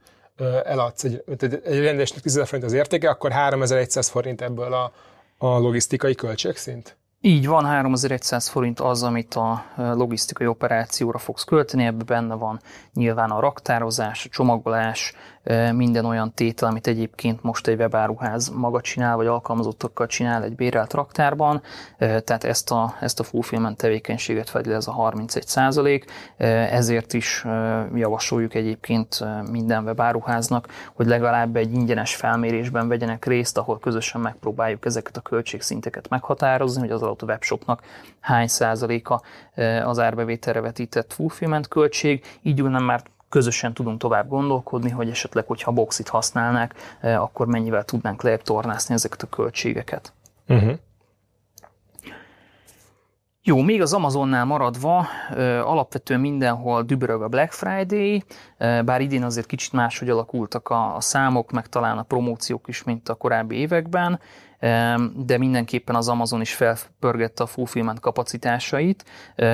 eladsz 0.65 1.05
egy, 1.05 1.25
egy, 1.27 1.61
egy 1.65 1.79
rendelésnek 1.79 2.23
10 2.23 2.41
forint 2.45 2.65
az 2.65 2.73
értéke, 2.73 3.09
akkor 3.09 3.31
3100 3.31 4.09
forint 4.09 4.43
ebből 4.43 4.73
a, 4.73 4.93
a 5.39 5.59
logisztikai 5.59 6.15
költségszint? 6.15 6.97
Így 7.25 7.47
van, 7.47 7.65
3100 7.65 8.49
forint 8.49 8.81
az, 8.81 9.03
amit 9.03 9.35
a 9.35 9.65
logisztikai 9.77 10.47
operációra 10.47 11.19
fogsz 11.19 11.45
költeni, 11.45 11.85
ebben 11.85 12.07
benne 12.07 12.35
van 12.35 12.61
nyilván 12.95 13.31
a 13.31 13.41
raktározás, 13.41 14.25
a 14.25 14.29
csomagolás, 14.29 15.15
minden 15.73 16.05
olyan 16.05 16.33
tétel, 16.35 16.69
amit 16.69 16.87
egyébként 16.87 17.43
most 17.43 17.67
egy 17.67 17.79
webáruház 17.79 18.49
maga 18.49 18.81
csinál, 18.81 19.17
vagy 19.17 19.27
alkalmazottakkal 19.27 20.07
csinál 20.07 20.43
egy 20.43 20.55
bérelt 20.55 20.93
raktárban, 20.93 21.63
tehát 21.99 22.45
ezt 22.45 22.71
a, 22.71 22.95
ezt 23.01 23.21
a 23.21 23.23
fulfillment 23.23 23.77
tevékenységet 23.77 24.51
fedi 24.51 24.69
le 24.69 24.75
ez 24.75 24.87
a 24.87 24.93
31 24.93 25.47
százalék, 25.47 26.05
ezért 26.71 27.13
is 27.13 27.45
javasoljuk 27.95 28.55
egyébként 28.55 29.25
minden 29.51 29.85
webáruháznak, 29.85 30.69
hogy 30.95 31.07
legalább 31.07 31.57
egy 31.57 31.73
ingyenes 31.73 32.15
felmérésben 32.15 32.89
vegyenek 32.89 33.25
részt, 33.25 33.59
ahol 33.59 33.79
közösen 33.79 34.21
megpróbáljuk 34.21 34.85
ezeket 34.85 35.17
a 35.17 35.21
költségszinteket 35.21 36.09
meghatározni, 36.09 36.81
hogy 36.81 36.91
az 36.91 37.03
adott 37.13 37.29
webshopnak 37.29 37.83
hány 38.21 38.47
százaléka 38.47 39.23
az 39.85 39.99
árbevételre 39.99 40.61
vetített 40.61 41.13
fulfillment 41.13 41.69
költség, 41.69 42.25
így 42.43 42.63
nem 42.63 42.85
már 42.85 43.03
közösen 43.29 43.75
tudunk 43.75 43.99
tovább 43.99 44.29
gondolkodni, 44.29 44.91
hogy 44.91 45.09
esetleg, 45.09 45.47
hogyha 45.47 45.71
boxit 45.71 46.09
használnák, 46.09 46.75
akkor 47.03 47.47
mennyivel 47.47 47.85
tudnánk 47.85 48.23
lejjebb 48.23 48.43
tornászni 48.43 48.95
ezeket 48.95 49.23
a 49.23 49.27
költségeket. 49.27 50.13
Uh-huh. 50.49 50.73
Jó, 53.45 53.61
még 53.61 53.81
az 53.81 53.93
Amazonnál 53.93 54.45
maradva, 54.45 55.07
alapvetően 55.65 56.21
mindenhol 56.21 56.83
dübörög 56.83 57.23
a 57.23 57.29
Black 57.29 57.53
Friday, 57.53 58.25
bár 58.59 59.01
idén 59.01 59.23
azért 59.23 59.47
kicsit 59.47 59.73
máshogy 59.73 60.09
alakultak 60.09 60.69
a, 60.69 60.97
a 60.97 61.01
számok, 61.01 61.51
meg 61.51 61.67
talán 61.67 61.99
a 61.99 62.03
promóciók 62.03 62.69
is, 62.69 62.83
mint 62.83 63.09
a 63.09 63.15
korábbi 63.15 63.57
években 63.57 64.21
de 65.17 65.39
mindenképpen 65.39 65.95
az 65.95 66.09
Amazon 66.09 66.41
is 66.41 66.55
felpörgette 66.55 67.43
a 67.43 67.47
fulfillment 67.47 68.01
kapacitásait, 68.01 69.05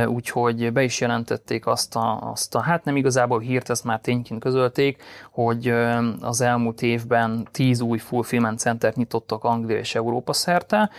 úgyhogy 0.06 0.72
be 0.72 0.82
is 0.82 1.00
jelentették 1.00 1.66
azt 1.66 1.96
a, 1.96 2.30
azt 2.30 2.54
a 2.54 2.60
hát 2.60 2.84
nem 2.84 2.96
igazából 2.96 3.40
hírt, 3.40 3.70
ezt 3.70 3.84
már 3.84 4.00
tényként 4.00 4.40
közölték, 4.40 5.02
hogy 5.30 5.74
az 6.20 6.40
elmúlt 6.40 6.82
évben 6.82 7.48
10 7.52 7.80
új 7.80 7.98
fulfillment 7.98 8.58
centert 8.58 8.96
nyitottak 8.96 9.44
Anglia 9.44 9.78
és 9.78 9.94
Európa 9.94 10.32
szerte, 10.32 10.90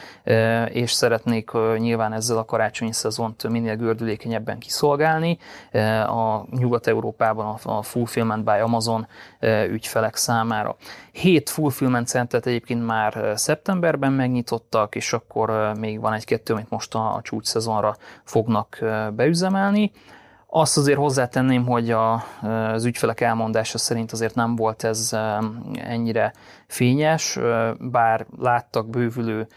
és 0.65 0.91
szeretnék 0.91 1.51
nyilván 1.77 2.13
ezzel 2.13 2.37
a 2.37 2.45
karácsonyi 2.45 2.93
szezont 2.93 3.49
minél 3.49 3.75
gördülékenyebben 3.75 4.57
kiszolgálni. 4.57 5.37
A 6.07 6.45
Nyugat-Európában 6.57 7.55
a 7.63 7.81
Fulfillment 7.81 8.43
by 8.43 8.59
Amazon 8.59 9.07
ügyfelek 9.69 10.15
számára. 10.15 10.75
Hét 11.11 11.49
fulfillment 11.49 12.07
centert 12.07 12.45
egyébként 12.45 12.85
már 12.85 13.33
szeptemberben 13.35 13.98
megnyitottak, 14.07 14.95
és 14.95 15.13
akkor 15.13 15.71
még 15.79 15.99
van 15.99 16.13
egy-kettő, 16.13 16.53
amit 16.53 16.69
most 16.69 16.95
a, 16.95 17.15
a 17.15 17.21
csúcs 17.21 17.45
szezonra 17.45 17.95
fognak 18.23 18.77
beüzemelni. 19.15 19.91
Azt 20.47 20.77
azért 20.77 20.97
hozzátenném, 20.97 21.65
hogy 21.65 21.91
a, 21.91 22.23
az 22.73 22.85
ügyfelek 22.85 23.21
elmondása 23.21 23.77
szerint 23.77 24.11
azért 24.11 24.35
nem 24.35 24.55
volt 24.55 24.83
ez 24.83 25.17
ennyire 25.73 26.33
fényes, 26.69 27.39
bár 27.79 28.25
láttak 28.37 28.89
bővülő 28.89 29.47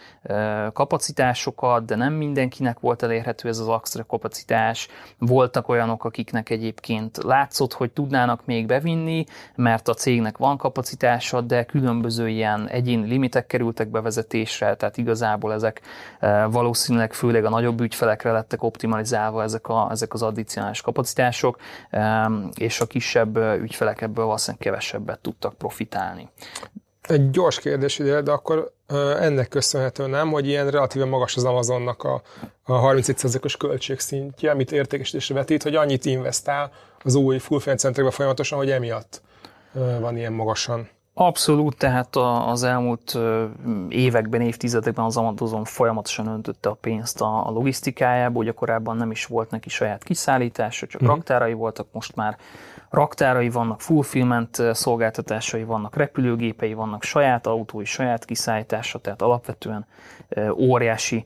kapacitásokat, 0.73 1.85
de 1.85 1.97
nem 1.97 2.12
mindenkinek 2.12 2.81
volt 2.81 3.02
elérhető 3.02 3.49
ez 3.49 3.59
az 3.59 3.69
extra 3.69 4.04
kapacitás. 4.04 4.88
Voltak 5.19 5.69
olyanok, 5.69 6.04
akiknek 6.04 6.50
egyébként 6.50 7.23
látszott, 7.23 7.73
hogy 7.73 7.90
tudnának 7.90 8.45
még 8.45 8.66
bevinni, 8.66 9.25
mert 9.54 9.88
a 9.88 9.95
cégnek 9.95 10.37
van 10.37 10.57
kapacitása, 10.57 11.40
de 11.40 11.64
különböző 11.64 12.28
ilyen 12.28 12.69
egyéni 12.69 13.09
limitek 13.09 13.47
kerültek 13.47 13.88
bevezetésre, 13.88 14.75
tehát 14.75 14.97
igazából 14.97 15.52
ezek 15.52 15.81
valószínűleg 16.50 17.12
főleg 17.12 17.45
a 17.45 17.49
nagyobb 17.49 17.81
ügyfelekre 17.81 18.33
lettek 18.33 18.62
optimalizálva 18.62 19.42
ezek, 19.42 19.69
a, 19.69 19.88
ezek 19.90 20.14
az 20.14 20.23
addicionális 20.23 20.81
kapacitások, 20.81 21.59
és 22.54 22.81
a 22.81 22.87
kisebb 22.87 23.37
ügyfelek 23.37 24.00
ebből 24.00 24.25
valószínűleg 24.25 24.62
kevesebbet 24.62 25.21
tudtak 25.21 25.54
profitálni. 25.54 26.28
Egy 27.09 27.30
gyors 27.30 27.61
kérdés, 27.61 27.99
ide, 27.99 28.21
de 28.21 28.30
akkor 28.30 28.73
ennek 29.18 29.49
köszönhető 29.49 30.06
nem, 30.06 30.30
hogy 30.30 30.47
ilyen 30.47 30.71
relatíven 30.71 31.09
magas 31.09 31.37
az 31.37 31.44
Amazonnak 31.44 32.02
a, 32.02 32.23
a 32.62 32.80
31%-os 32.80 33.56
költségszintje, 33.56 34.50
amit 34.50 34.73
értékesítésre 34.73 35.35
vetít, 35.35 35.62
hogy 35.62 35.75
annyit 35.75 36.04
investál 36.04 36.73
az 37.04 37.14
új 37.14 37.38
full 37.38 37.59
centrekbe 37.59 38.11
folyamatosan, 38.11 38.59
hogy 38.59 38.71
emiatt 38.71 39.23
van 39.73 40.16
ilyen 40.16 40.32
magasan. 40.32 40.88
Abszolút, 41.14 41.76
tehát 41.76 42.16
az 42.47 42.62
elmúlt 42.62 43.19
években, 43.88 44.40
évtizedekben 44.40 45.04
az 45.04 45.16
Amazon 45.16 45.64
folyamatosan 45.64 46.26
öntötte 46.26 46.69
a 46.69 46.75
pénzt 46.75 47.21
a 47.21 47.50
logisztikájába, 47.50 48.38
ugye 48.38 48.52
korábban 48.52 48.97
nem 48.97 49.11
is 49.11 49.26
volt 49.26 49.50
neki 49.50 49.69
saját 49.69 50.02
kiszállítása, 50.02 50.87
csak 50.87 51.00
uh-huh. 51.00 51.16
raktárai 51.16 51.52
voltak, 51.52 51.87
most 51.92 52.16
már 52.16 52.37
raktárai 52.90 53.50
vannak, 53.50 53.81
fulfillment 53.81 54.62
szolgáltatásai 54.73 55.64
vannak, 55.64 55.97
repülőgépei 55.97 56.75
vannak, 56.75 57.02
saját 57.02 57.47
autói, 57.47 57.85
saját 57.85 58.25
kiszállítása, 58.25 58.99
tehát 58.99 59.23
alapvetően 59.23 59.87
óriási 60.57 61.25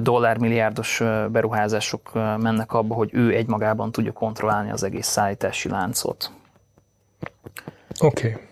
dollármilliárdos 0.00 1.02
beruházások 1.30 2.12
mennek 2.14 2.72
abba, 2.72 2.94
hogy 2.94 3.10
ő 3.12 3.34
egymagában 3.34 3.92
tudja 3.92 4.12
kontrollálni 4.12 4.70
az 4.70 4.82
egész 4.82 5.06
szállítási 5.06 5.68
láncot. 5.68 6.30
Oké. 8.00 8.28
Okay. 8.28 8.42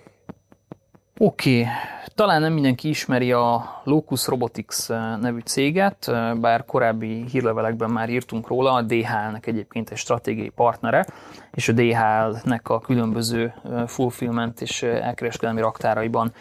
Oké, 1.19 1.61
okay. 1.61 1.73
talán 2.15 2.41
nem 2.41 2.53
mindenki 2.53 2.89
ismeri 2.89 3.33
a 3.33 3.81
Locus 3.85 4.27
Robotics 4.27 4.89
nevű 5.21 5.39
céget, 5.39 6.11
bár 6.41 6.65
korábbi 6.65 7.25
hírlevelekben 7.31 7.91
már 7.91 8.09
írtunk 8.09 8.49
róla, 8.49 8.73
a 8.73 8.83
DHL-nek 8.83 9.47
egyébként 9.47 9.91
egy 9.91 9.97
stratégiai 9.97 10.49
partnere, 10.49 11.07
és 11.55 11.69
a 11.69 11.73
DHL-nek 11.73 12.69
a 12.69 12.81
különböző 12.81 13.55
fulfillment 13.87 14.61
és 14.61 14.83
elkereskedelmi 14.83 15.61
raktáraiban 15.61 16.33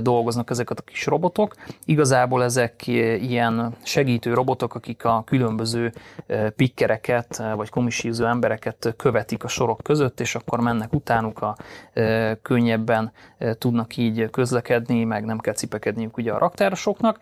dolgoznak 0.00 0.50
ezeket 0.50 0.78
a 0.78 0.82
kis 0.82 1.06
robotok. 1.06 1.54
Igazából 1.84 2.44
ezek 2.44 2.86
ilyen 2.86 3.74
segítő 3.82 4.34
robotok, 4.34 4.74
akik 4.74 5.04
a 5.04 5.22
különböző 5.26 5.92
pikkereket 6.56 7.42
vagy 7.56 7.68
komisíző 7.68 8.26
embereket 8.26 8.94
követik 8.96 9.44
a 9.44 9.48
sorok 9.48 9.80
között, 9.82 10.20
és 10.20 10.34
akkor 10.34 10.60
mennek 10.60 10.92
utánuk, 10.92 11.42
a 11.42 11.56
könnyebben 12.42 13.12
tudnak 13.58 13.96
így 13.96 14.30
közlekedni, 14.30 15.04
meg 15.04 15.24
nem 15.24 15.38
kell 15.38 15.54
cipekedniük 15.54 16.16
ugye 16.16 16.32
a 16.32 16.38
raktárosoknak. 16.38 17.18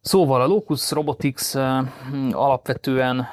Szóval 0.00 0.40
a 0.40 0.46
Locus 0.46 0.90
Robotics 0.90 1.54
alapvetően 2.30 3.26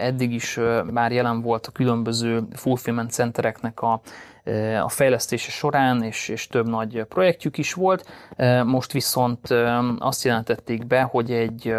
eddig 0.00 0.32
is 0.32 0.58
már 0.90 1.12
jelen 1.12 1.42
volt 1.42 1.66
a 1.66 1.70
különböző 1.70 2.46
fulfillment 2.52 3.10
centereknek 3.10 3.80
a, 3.80 4.00
a 4.82 4.88
fejlesztése 4.88 5.50
során, 5.50 6.02
és, 6.02 6.28
és 6.28 6.46
több 6.46 6.68
nagy 6.68 7.04
projektjük 7.04 7.58
is 7.58 7.72
volt. 7.72 8.06
Most 8.64 8.92
viszont 8.92 9.54
azt 9.98 10.24
jelentették 10.24 10.86
be, 10.86 11.02
hogy 11.02 11.30
egy 11.30 11.74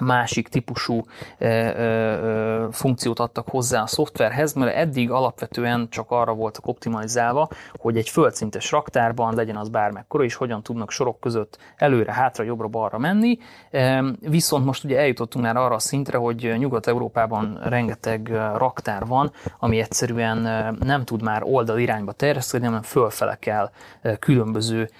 másik 0.00 0.48
típusú 0.48 1.02
e, 1.38 1.46
e, 1.46 2.68
funkciót 2.70 3.18
adtak 3.18 3.48
hozzá 3.48 3.82
a 3.82 3.86
szoftverhez, 3.86 4.52
mert 4.52 4.74
eddig 4.76 5.10
alapvetően 5.10 5.88
csak 5.90 6.10
arra 6.10 6.34
voltak 6.34 6.66
optimalizálva, 6.66 7.48
hogy 7.72 7.96
egy 7.96 8.08
földszintes 8.08 8.70
raktárban 8.70 9.34
legyen 9.34 9.56
az 9.56 9.68
bármekkora 9.68 10.24
is, 10.24 10.34
hogyan 10.34 10.62
tudnak 10.62 10.90
sorok 10.90 11.20
között 11.20 11.58
előre, 11.76 12.12
hátra, 12.12 12.44
jobbra, 12.44 12.68
balra 12.68 12.98
menni. 12.98 13.38
Viszont 14.20 14.64
most 14.64 14.84
ugye 14.84 14.98
eljutottunk 14.98 15.44
már 15.44 15.56
arra 15.56 15.74
a 15.74 15.78
szintre, 15.78 16.18
hogy 16.18 16.54
Nyugat-Európában 16.58 17.58
rengeteg 17.62 18.28
raktár 18.56 19.06
van, 19.06 19.32
ami 19.58 19.80
egyszerűen 19.80 20.38
nem 20.80 21.04
tud 21.04 21.22
már 21.22 21.42
oldal 21.44 21.78
irányba 21.78 22.12
terjeszteni, 22.12 22.64
hanem 22.64 22.82
fölfele 22.82 23.34
kell 23.34 23.70
különböző 24.18 24.90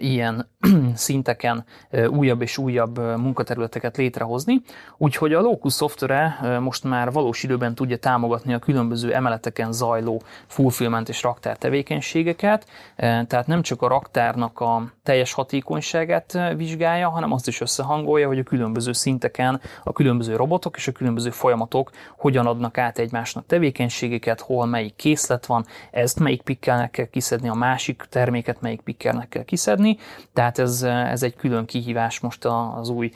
ilyen 0.00 0.48
szinteken 0.94 1.64
újabb 2.08 2.42
és 2.42 2.58
újabb 2.58 2.98
munkaterületeket 2.98 3.85
létrehozni. 3.94 4.62
Úgyhogy 4.96 5.32
a 5.32 5.40
Locus 5.40 5.72
szoftvere 5.72 6.58
most 6.60 6.84
már 6.84 7.12
valós 7.12 7.42
időben 7.42 7.74
tudja 7.74 7.96
támogatni 7.96 8.54
a 8.54 8.58
különböző 8.58 9.14
emeleteken 9.14 9.72
zajló 9.72 10.22
fulfillment 10.46 11.08
és 11.08 11.22
raktár 11.22 11.56
tevékenységeket, 11.56 12.66
tehát 12.96 13.46
nem 13.46 13.62
csak 13.62 13.82
a 13.82 13.88
raktárnak 13.88 14.60
a 14.60 14.82
teljes 15.02 15.32
hatékonyságát 15.32 16.38
vizsgálja, 16.56 17.08
hanem 17.08 17.32
azt 17.32 17.48
is 17.48 17.60
összehangolja, 17.60 18.26
hogy 18.26 18.38
a 18.38 18.42
különböző 18.42 18.92
szinteken 18.92 19.60
a 19.84 19.92
különböző 19.92 20.36
robotok 20.36 20.76
és 20.76 20.88
a 20.88 20.92
különböző 20.92 21.30
folyamatok 21.30 21.90
hogyan 22.16 22.46
adnak 22.46 22.78
át 22.78 22.98
egymásnak 22.98 23.46
tevékenységeket, 23.46 24.40
hol 24.40 24.66
melyik 24.66 24.96
készlet 24.96 25.46
van, 25.46 25.66
ezt 25.90 26.20
melyik 26.20 26.42
pikkelnek 26.42 26.90
kell 26.90 27.06
kiszedni, 27.06 27.48
a 27.48 27.54
másik 27.54 28.04
terméket 28.08 28.60
melyik 28.60 28.80
pikkelnek 28.80 29.28
kell 29.28 29.44
kiszedni. 29.44 29.96
Tehát 30.32 30.58
ez, 30.58 30.82
ez 30.82 31.22
egy 31.22 31.36
külön 31.36 31.64
kihívás 31.64 32.20
most 32.20 32.44
az 32.44 32.88
új 32.88 33.12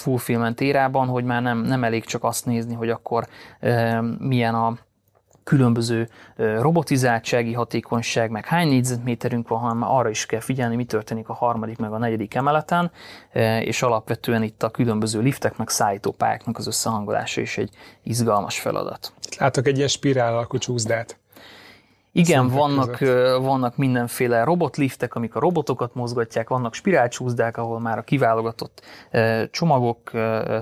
fulfillment 0.00 0.60
érában, 0.60 1.08
hogy 1.08 1.24
már 1.24 1.42
nem, 1.42 1.58
nem 1.58 1.84
elég 1.84 2.04
csak 2.04 2.24
azt 2.24 2.46
nézni, 2.46 2.74
hogy 2.74 2.90
akkor 2.90 3.26
milyen 4.18 4.54
a 4.54 4.74
különböző 5.44 6.08
robotizáltsági 6.36 7.52
hatékonyság, 7.52 8.30
meg 8.30 8.46
hány 8.46 8.68
négyzetméterünk 8.68 9.48
van, 9.48 9.58
hanem 9.58 9.82
arra 9.82 10.08
is 10.08 10.26
kell 10.26 10.40
figyelni, 10.40 10.76
mi 10.76 10.84
történik 10.84 11.28
a 11.28 11.34
harmadik 11.34 11.78
meg 11.78 11.92
a 11.92 11.98
negyedik 11.98 12.34
emeleten, 12.34 12.90
és 13.60 13.82
alapvetően 13.82 14.42
itt 14.42 14.62
a 14.62 14.70
különböző 14.70 15.20
liftek 15.20 15.56
meg 15.56 15.68
szállítópályáknak 15.68 16.58
az 16.58 16.66
összehangolása 16.66 17.40
is 17.40 17.58
egy 17.58 17.70
izgalmas 18.02 18.60
feladat. 18.60 19.12
Látok 19.38 19.66
egy 19.66 19.76
ilyen 19.76 19.88
spirál 19.88 20.32
alakú 20.32 20.58
csúszdát. 20.58 21.18
Igen, 22.12 22.48
vannak, 22.48 22.98
vannak 23.40 23.76
mindenféle 23.76 24.44
robotliftek, 24.44 25.14
amik 25.14 25.34
a 25.34 25.40
robotokat 25.40 25.94
mozgatják, 25.94 26.48
vannak 26.48 26.74
spirálcsúszdák, 26.74 27.56
ahol 27.56 27.80
már 27.80 27.98
a 27.98 28.02
kiválogatott 28.02 28.82
csomagok 29.50 30.10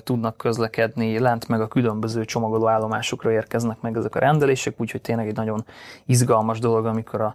tudnak 0.02 0.36
közlekedni, 0.36 1.18
lent 1.18 1.48
meg 1.48 1.60
a 1.60 1.68
különböző 1.68 2.24
csomagoló 2.24 2.68
állomásokra 2.68 3.32
érkeznek 3.32 3.80
meg 3.80 3.96
ezek 3.96 4.14
a 4.14 4.18
rendelések, 4.18 4.80
úgyhogy 4.80 5.00
tényleg 5.00 5.26
egy 5.28 5.36
nagyon 5.36 5.64
izgalmas 6.06 6.58
dolog, 6.58 6.86
amikor 6.86 7.20
a 7.20 7.34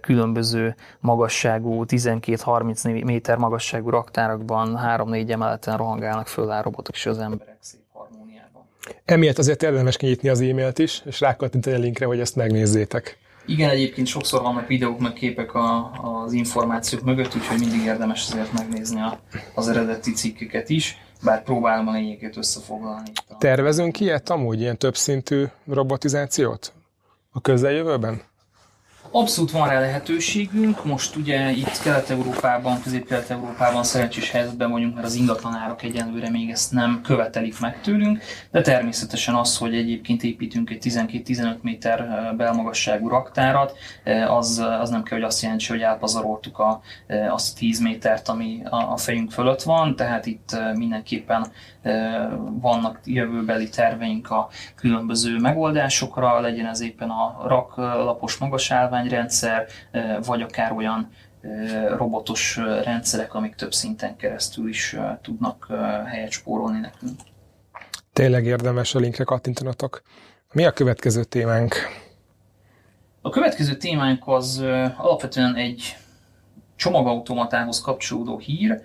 különböző 0.00 0.74
magasságú, 1.00 1.84
12-30 1.88 3.04
méter 3.04 3.36
magasságú 3.36 3.90
raktárakban 3.90 4.78
3-4 4.84 5.30
emeleten 5.30 5.76
rohangálnak 5.76 6.26
föl 6.26 6.50
a 6.50 6.62
robotok 6.62 6.94
és 6.94 7.06
az 7.06 7.18
emberek 7.18 7.56
szép 7.60 7.80
harmóniában. 7.92 8.62
Emiatt 9.04 9.38
azért 9.38 9.62
érdemes 9.62 9.96
kinyitni 9.96 10.28
az 10.28 10.40
e-mailt 10.40 10.78
is, 10.78 11.02
és 11.04 11.20
rákattintani 11.20 11.76
a 11.76 11.78
linkre, 11.78 12.06
hogy 12.06 12.20
ezt 12.20 12.36
megnézzétek. 12.36 13.22
Igen, 13.46 13.70
egyébként 13.70 14.06
sokszor 14.06 14.42
vannak 14.42 14.66
videók, 14.66 14.98
meg 14.98 15.12
képek 15.12 15.54
a, 15.54 15.90
az 16.02 16.32
információk 16.32 17.02
mögött, 17.02 17.34
úgyhogy 17.34 17.58
mindig 17.58 17.84
érdemes 17.84 18.26
azért 18.28 18.52
megnézni 18.52 19.00
a, 19.00 19.20
az 19.54 19.68
eredeti 19.68 20.12
cikkeket 20.12 20.68
is. 20.68 20.98
bár 21.22 21.42
próbálom 21.42 21.88
a 21.88 21.92
lényeget 21.92 22.36
összefoglalni. 22.36 23.10
Tervezünk 23.38 24.00
ilyet 24.00 24.30
amúgy, 24.30 24.60
ilyen 24.60 24.78
többszintű 24.78 25.44
robotizációt 25.66 26.72
a 27.32 27.40
közeljövőben? 27.40 28.22
Abszolút 29.16 29.50
van 29.50 29.68
rá 29.68 29.80
lehetőségünk. 29.80 30.84
Most 30.84 31.16
ugye 31.16 31.50
itt 31.50 31.82
Kelet-Európában, 31.82 32.82
Közép-Kelet-Európában 32.82 33.84
szerencsés 33.84 34.30
helyzetben 34.30 34.70
vagyunk, 34.70 34.94
mert 34.94 35.06
az 35.06 35.14
ingatlanárak 35.14 35.82
egyenlőre 35.82 36.30
még 36.30 36.50
ezt 36.50 36.72
nem 36.72 37.00
követelik 37.02 37.60
meg 37.60 37.80
tőlünk, 37.80 38.22
de 38.50 38.60
természetesen 38.60 39.34
az, 39.34 39.56
hogy 39.56 39.74
egyébként 39.74 40.22
építünk 40.22 40.70
egy 40.70 40.78
12-15 40.82 41.60
méter 41.60 42.08
belmagasságú 42.36 43.08
raktárat, 43.08 43.76
az, 44.28 44.64
az 44.80 44.90
nem 44.90 45.02
kell, 45.02 45.18
hogy 45.18 45.26
azt 45.26 45.42
jelentse, 45.42 45.72
hogy 45.72 45.82
elpazaroltuk 45.82 46.58
a, 46.58 46.80
azt 47.30 47.54
a 47.54 47.58
10 47.58 47.80
métert, 47.80 48.28
ami 48.28 48.62
a 48.70 48.96
fejünk 48.96 49.30
fölött 49.30 49.62
van, 49.62 49.96
tehát 49.96 50.26
itt 50.26 50.56
mindenképpen 50.74 51.46
vannak 52.60 53.00
jövőbeli 53.04 53.68
terveink 53.68 54.30
a 54.30 54.48
különböző 54.76 55.38
megoldásokra, 55.38 56.40
legyen 56.40 56.66
ez 56.66 56.80
éppen 56.80 57.10
a 57.10 57.46
raklapos 57.46 58.38
magasálványrendszer, 59.04 59.66
vagy 60.26 60.42
akár 60.42 60.72
olyan 60.72 61.10
robotos 61.96 62.56
rendszerek, 62.84 63.34
amik 63.34 63.54
több 63.54 63.72
szinten 63.72 64.16
keresztül 64.16 64.68
is 64.68 64.96
tudnak 65.22 65.66
helyet 66.06 66.30
spórolni 66.30 66.80
nekünk. 66.80 67.20
Tényleg 68.12 68.44
érdemes 68.44 68.94
a 68.94 68.98
linkre 68.98 69.24
kattintanatok. 69.24 70.02
Mi 70.52 70.64
a 70.64 70.72
következő 70.72 71.24
témánk? 71.24 71.74
A 73.22 73.30
következő 73.30 73.76
témánk 73.76 74.22
az 74.26 74.58
alapvetően 74.96 75.54
egy 75.54 75.96
csomagautomatához 76.76 77.80
kapcsolódó 77.80 78.38
hír, 78.38 78.82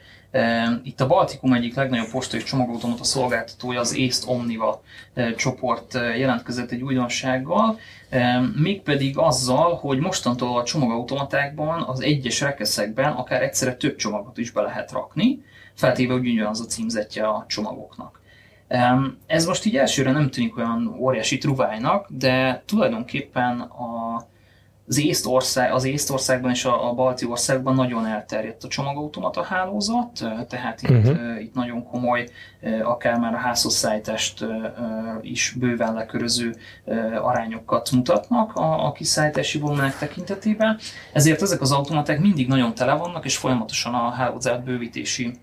itt 0.83 1.01
a 1.01 1.07
Baltikum 1.07 1.53
egyik 1.53 1.75
legnagyobb 1.75 2.09
postai 2.11 2.43
csomagautomata 2.43 3.03
szolgáltatója, 3.03 3.79
az 3.79 3.95
Észt 3.95 4.27
Omniva 4.27 4.81
csoport 5.35 5.93
jelentkezett 5.93 6.71
egy 6.71 6.81
újdonsággal, 6.81 7.79
mégpedig 8.55 9.17
azzal, 9.17 9.75
hogy 9.75 9.99
mostantól 9.99 10.57
a 10.57 10.63
csomagautomatákban, 10.63 11.81
az 11.81 12.01
egyes 12.01 12.41
rekeszekben 12.41 13.11
akár 13.11 13.41
egyszerre 13.41 13.75
több 13.75 13.95
csomagot 13.95 14.37
is 14.37 14.51
be 14.51 14.61
lehet 14.61 14.91
rakni, 14.91 15.43
feltéve, 15.73 16.13
hogy 16.13 16.27
ugyanaz 16.27 16.61
a 16.61 16.65
címzetje 16.65 17.27
a 17.27 17.45
csomagoknak. 17.47 18.21
Ez 19.27 19.45
most 19.45 19.65
így 19.65 19.77
elsőre 19.77 20.11
nem 20.11 20.29
tűnik 20.29 20.57
olyan 20.57 20.95
óriási 20.99 21.37
truvájnak, 21.37 22.07
de 22.09 22.63
tulajdonképpen 22.65 23.59
a 23.59 23.98
az 24.89 24.99
Észtország, 24.99 25.73
az 25.73 25.83
Észtországban 25.83 26.51
és 26.51 26.65
a, 26.65 26.89
a 26.89 26.93
balti 26.93 27.25
országban 27.25 27.75
nagyon 27.75 28.05
elterjedt 28.05 28.63
a 28.63 28.67
csomagautomata 28.67 29.43
hálózat, 29.43 30.25
tehát 30.47 30.81
itt, 30.81 30.89
uh-huh. 30.89 31.41
itt 31.41 31.53
nagyon 31.53 31.83
komoly, 31.83 32.27
akár 32.83 33.19
már 33.19 33.33
a 33.33 33.37
házhozszállítást 33.37 34.45
is 35.21 35.55
bőven 35.59 35.93
leköröző 35.93 36.55
arányokat 37.21 37.91
mutatnak 37.91 38.55
a, 38.55 38.85
a 38.85 38.91
kiszállítási 38.91 39.59
volumenek 39.59 39.97
tekintetében. 39.97 40.77
Ezért 41.13 41.41
ezek 41.41 41.61
az 41.61 41.71
automaták 41.71 42.19
mindig 42.19 42.47
nagyon 42.47 42.73
tele 42.73 42.93
vannak, 42.93 43.25
és 43.25 43.37
folyamatosan 43.37 43.93
a 43.93 44.09
hálózat 44.09 44.63
bővítési 44.63 45.39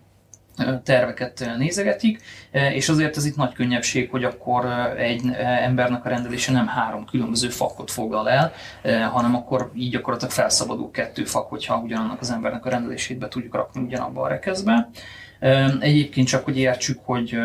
terveket 0.83 1.51
nézegetik, 1.59 2.23
és 2.51 2.89
azért 2.89 3.17
ez 3.17 3.25
itt 3.25 3.37
nagy 3.37 3.53
könnyebbség, 3.53 4.11
hogy 4.11 4.25
akkor 4.25 4.67
egy 4.97 5.23
embernek 5.63 6.05
a 6.05 6.09
rendelése 6.09 6.53
nem 6.53 6.67
három 6.67 7.05
különböző 7.05 7.49
fakot 7.49 7.91
foglal 7.91 8.31
el, 8.31 8.53
hanem 9.11 9.35
akkor 9.35 9.71
így 9.75 9.91
gyakorlatilag 9.91 10.33
felszabadul 10.33 10.91
kettő 10.91 11.25
fak, 11.25 11.49
hogyha 11.49 11.81
ugyanannak 11.85 12.21
az 12.21 12.31
embernek 12.31 12.65
a 12.65 12.71
rendelését 12.71 13.19
be 13.19 13.29
tudjuk 13.29 13.55
rakni 13.55 13.83
ugyanabba 13.83 14.23
a 14.23 14.29
rekeszbe. 14.29 14.89
Egyébként 15.81 16.27
csak, 16.27 16.45
hogy 16.45 16.59
értsük, 16.59 16.99
hogy 17.05 17.39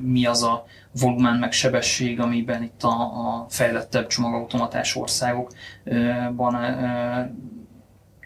mi 0.00 0.26
az 0.26 0.42
a 0.42 0.64
volumen 1.00 1.36
meg 1.36 1.52
sebesség, 1.52 2.20
amiben 2.20 2.62
itt 2.62 2.82
a, 2.82 3.00
a 3.00 3.46
fejlettebb 3.48 4.06
csomagautomatás 4.06 4.96
országokban 4.96 6.56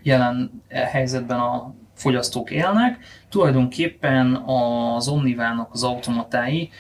jelen 0.03 0.63
helyzetben 0.69 1.39
a 1.39 1.75
fogyasztók 2.03 2.51
élnek. 2.51 2.99
Tulajdonképpen 3.29 4.35
az 4.47 5.09
Omnivának 5.09 5.69
az 5.73 5.83
automatái 5.83 6.71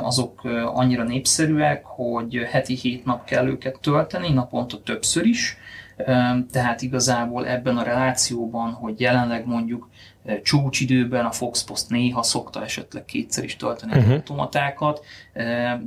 azok 0.00 0.44
annyira 0.64 1.02
népszerűek, 1.02 1.84
hogy 1.84 2.34
heti 2.50 2.74
hét 2.74 3.04
nap 3.04 3.24
kell 3.24 3.46
őket 3.46 3.78
tölteni, 3.80 4.32
naponta 4.32 4.82
többször 4.82 5.26
is. 5.26 5.56
Eh, 5.96 6.36
tehát 6.52 6.82
igazából 6.82 7.46
ebben 7.46 7.76
a 7.76 7.82
relációban, 7.82 8.72
hogy 8.72 9.00
jelenleg 9.00 9.46
mondjuk 9.46 9.88
csúcsidőben 10.42 11.24
a 11.24 11.30
Fox 11.30 11.64
Post 11.64 11.88
néha 11.88 12.22
szokta 12.22 12.64
esetleg 12.64 13.04
kétszer 13.04 13.44
is 13.44 13.56
tölteni 13.56 13.92
uh-huh. 13.96 14.12
automatákat, 14.12 15.04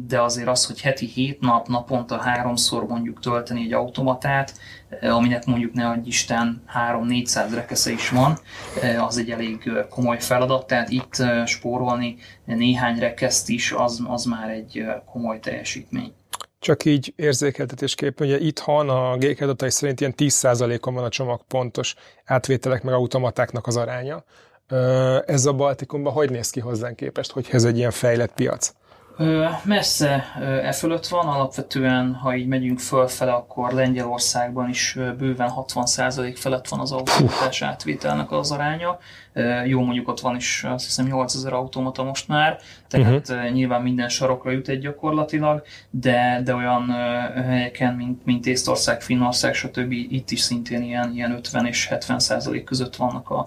de 0.08 0.22
azért 0.22 0.48
az, 0.48 0.66
hogy 0.66 0.82
heti 0.82 1.06
hét 1.06 1.40
nap, 1.40 1.68
naponta 1.68 2.18
háromszor 2.18 2.88
mondjuk 2.88 3.20
tölteni 3.20 3.62
egy 3.64 3.74
automatát, 3.74 4.54
aminek 5.02 5.46
mondjuk 5.46 5.74
ne 5.74 5.88
adj 5.88 6.08
Isten 6.08 6.64
3-400 6.92 7.52
rekesze 7.54 7.92
is 7.92 8.10
van, 8.10 8.38
az 9.00 9.18
egy 9.18 9.32
elég 9.32 9.72
komoly 9.90 10.20
feladat, 10.20 10.68
tehát 10.68 10.90
itt 10.90 11.24
spórolni 11.46 12.16
néhány 12.46 13.00
rekeszt 13.00 13.50
is, 13.50 13.72
az, 13.72 14.04
az 14.08 14.26
már 14.26 14.50
egy 14.50 14.86
komoly 15.06 15.40
teljesítmény. 15.40 16.14
Csak 16.62 16.86
így 16.86 17.14
érzékeltetésképpen, 17.16 18.28
ugye 18.28 18.40
itthon 18.40 18.90
a 18.90 19.18
GK 19.18 19.42
adatai 19.42 19.70
szerint 19.70 20.00
ilyen 20.00 20.14
10%-on 20.18 20.94
van 20.94 21.04
a 21.04 21.10
csomag 21.10 21.42
pontos 21.48 21.96
átvételek 22.26 22.84
meg 22.84 22.94
automatáknak 22.94 23.68
az 23.68 23.78
aránya. 23.78 24.24
Ez 25.26 25.46
a 25.46 25.54
Baltikumban 25.54 26.14
hogy 26.14 26.30
néz 26.30 26.50
ki 26.50 26.60
hozzánk 26.60 26.96
képest, 26.96 27.32
hogy 27.32 27.48
ez 27.52 27.64
egy 27.64 27.78
ilyen 27.78 27.92
fejlett 27.92 28.34
piac? 28.34 28.74
Messze 29.64 30.26
e 30.64 30.72
fölött 30.72 31.08
van, 31.08 31.28
alapvetően, 31.28 32.14
ha 32.14 32.36
így 32.36 32.48
megyünk 32.48 32.80
fölfele, 32.80 33.32
akkor 33.32 33.72
Lengyelországban 33.74 34.70
is 34.70 34.98
bőven 35.18 35.52
60% 35.56 36.36
felett 36.36 36.68
van 36.68 36.80
az 36.80 36.92
automatás 36.92 37.62
átvételnek 37.62 38.32
az 38.32 38.52
aránya. 38.52 39.00
Jó, 39.66 39.82
mondjuk 39.82 40.08
ott 40.08 40.20
van 40.20 40.36
is 40.36 40.64
azt 40.64 40.86
hiszem 40.86 41.06
8000 41.06 41.54
automata 41.54 42.04
most 42.04 42.28
már, 42.28 42.60
tehát 42.88 43.30
uh-huh. 43.30 43.50
nyilván 43.50 43.82
minden 43.82 44.10
sarokra 44.10 44.52
jut 44.52 44.68
egy 44.68 44.80
gyakorlatilag, 44.80 45.64
de, 45.90 46.42
de 46.44 46.56
olyan 46.56 46.90
helyeken, 47.34 47.94
mint, 47.94 48.26
mint 48.26 48.46
Észtország, 48.46 49.02
Finnország, 49.02 49.54
stb. 49.54 49.92
itt 49.92 50.32
is 50.32 50.40
szintén 50.40 50.84
ilyen, 50.84 51.12
ilyen 51.14 51.32
50 51.32 51.66
és 51.66 51.88
70 51.88 52.20
százalék 52.20 52.64
között 52.64 52.96
vannak 52.96 53.30
a, 53.30 53.46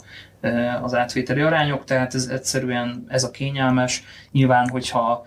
az 0.83 0.95
átvételi 0.95 1.41
arányok, 1.41 1.85
tehát 1.85 2.15
ez 2.15 2.27
egyszerűen 2.27 3.05
ez 3.09 3.25
a 3.25 3.31
kényelmes. 3.31 4.05
Nyilván, 4.33 4.69
hogyha 4.69 5.27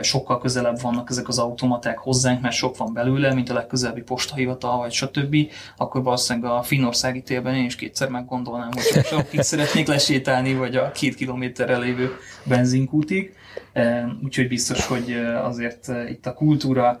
sokkal 0.00 0.40
közelebb 0.40 0.80
vannak 0.80 1.10
ezek 1.10 1.28
az 1.28 1.38
automaták 1.38 1.98
hozzánk, 1.98 2.40
mert 2.40 2.54
sok 2.54 2.76
van 2.76 2.92
belőle, 2.92 3.34
mint 3.34 3.50
a 3.50 3.54
legközelebbi 3.54 4.02
postahivatal, 4.02 4.78
vagy 4.78 4.92
stb., 4.92 5.36
akkor 5.76 6.02
valószínűleg 6.02 6.50
a 6.50 6.62
finnországi 6.62 7.22
térben 7.22 7.54
én 7.54 7.64
is 7.64 7.76
kétszer 7.76 8.08
meggondolnám, 8.08 8.70
hogy 8.72 9.02
csak 9.02 9.32
itt 9.32 9.42
szeretnék 9.42 9.86
lesétálni, 9.86 10.54
vagy 10.54 10.76
a 10.76 10.90
két 10.90 11.14
kilométerre 11.14 11.78
lévő 11.78 12.16
benzinkútig. 12.44 13.34
Úgyhogy 14.24 14.48
biztos, 14.48 14.86
hogy 14.86 15.12
azért 15.42 15.88
itt 16.08 16.26
a 16.26 16.32
kultúra, 16.32 16.98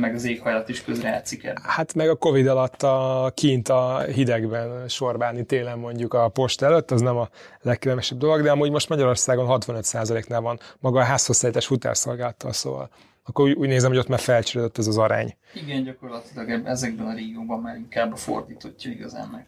meg 0.00 0.14
az 0.14 0.24
éghajlat 0.24 0.68
is 0.68 0.84
közrejátszik 0.84 1.44
ebben. 1.44 1.62
Hát 1.62 1.94
meg 1.94 2.08
a 2.08 2.16
Covid 2.16 2.46
alatt 2.46 2.82
a 2.82 3.32
kint 3.34 3.68
a 3.68 4.00
hidegben 4.00 4.88
sorbálni 4.88 5.44
télen 5.44 5.78
mondjuk 5.78 6.14
a 6.14 6.28
post 6.28 6.62
előtt, 6.62 6.90
az 6.90 7.00
nem 7.00 7.16
a 7.16 7.28
legkülönösebb 7.60 8.18
dolog, 8.18 8.42
de 8.42 8.50
amúgy 8.50 8.70
most 8.70 8.88
Magyarországon 8.88 9.46
65%-nál 9.48 10.40
van 10.40 10.58
maga 10.78 11.00
a 11.00 11.04
házhozszállítás 11.04 11.66
futárszolgáltal, 11.66 12.52
szóval 12.52 12.90
akkor 13.24 13.44
úgy, 13.44 13.52
úgy 13.56 13.68
nézem, 13.68 13.90
hogy 13.90 13.98
ott 13.98 14.08
már 14.08 14.18
felcserélődött 14.18 14.78
ez 14.78 14.86
az 14.86 14.98
arány. 14.98 15.36
Igen, 15.54 15.84
gyakorlatilag 15.84 16.66
ezekben 16.66 17.06
a 17.06 17.14
régióban 17.14 17.60
már 17.60 17.76
inkább 17.76 18.12
a 18.12 18.16
fordítottja 18.16 18.90
igazán 18.90 19.28
meg. 19.32 19.46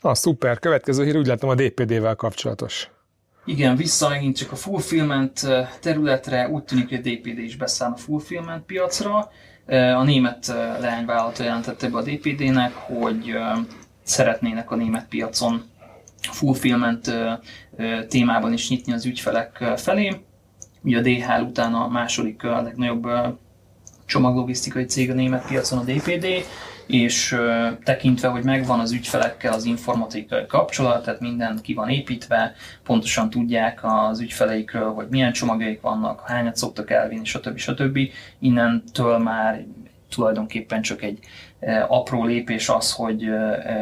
Na, 0.00 0.14
szuper. 0.14 0.58
Következő 0.58 1.04
hír 1.04 1.16
úgy 1.16 1.26
látom 1.26 1.50
a 1.50 1.54
DPD-vel 1.54 2.14
kapcsolatos. 2.14 2.90
Igen, 3.46 3.76
vissza 3.76 4.08
megint 4.08 4.36
csak 4.36 4.52
a 4.52 4.56
fulfillment 4.56 5.46
területre, 5.80 6.48
úgy 6.48 6.62
tűnik, 6.62 6.88
hogy 6.88 6.98
a 6.98 7.00
DPD 7.00 7.38
is 7.38 7.56
beszáll 7.56 7.90
a 7.90 7.96
fulfillment 7.96 8.64
piacra. 8.64 9.30
A 9.96 10.02
német 10.02 10.46
leányvállalata 10.80 11.42
jelentette 11.42 11.88
be 11.88 11.98
a 11.98 12.02
DPD-nek, 12.02 12.74
hogy 12.74 13.34
szeretnének 14.02 14.70
a 14.70 14.76
német 14.76 15.08
piacon 15.08 15.62
fulfillment 16.30 17.14
témában 18.08 18.52
is 18.52 18.68
nyitni 18.68 18.92
az 18.92 19.06
ügyfelek 19.06 19.64
felé. 19.76 20.20
Ugye 20.82 20.98
a 20.98 21.02
DHL 21.02 21.42
után 21.42 21.74
a 21.74 21.88
második 21.88 22.44
a 22.44 22.62
legnagyobb 22.62 23.08
csomaglogisztikai 24.06 24.84
cég 24.84 25.10
a 25.10 25.14
német 25.14 25.46
piacon 25.46 25.78
a 25.78 25.84
DPD, 25.84 26.26
és 26.86 27.36
tekintve, 27.84 28.28
hogy 28.28 28.44
megvan 28.44 28.80
az 28.80 28.92
ügyfelekkel 28.92 29.52
az 29.52 29.64
informatikai 29.64 30.46
kapcsolat, 30.46 31.04
tehát 31.04 31.20
minden 31.20 31.58
ki 31.62 31.74
van 31.74 31.88
építve, 31.88 32.54
pontosan 32.82 33.30
tudják 33.30 33.80
az 33.82 34.20
ügyfeleikről, 34.20 34.92
hogy 34.92 35.06
milyen 35.10 35.32
csomagjaik 35.32 35.80
vannak, 35.80 36.22
hányat 36.26 36.56
szoktak 36.56 36.90
elvinni, 36.90 37.24
stb. 37.24 37.58
stb. 37.58 37.98
Innentől 38.38 39.18
már 39.18 39.64
tulajdonképpen 40.08 40.82
csak 40.82 41.02
egy 41.02 41.18
apró 41.88 42.24
lépés 42.24 42.68
az, 42.68 42.92
hogy 42.92 43.22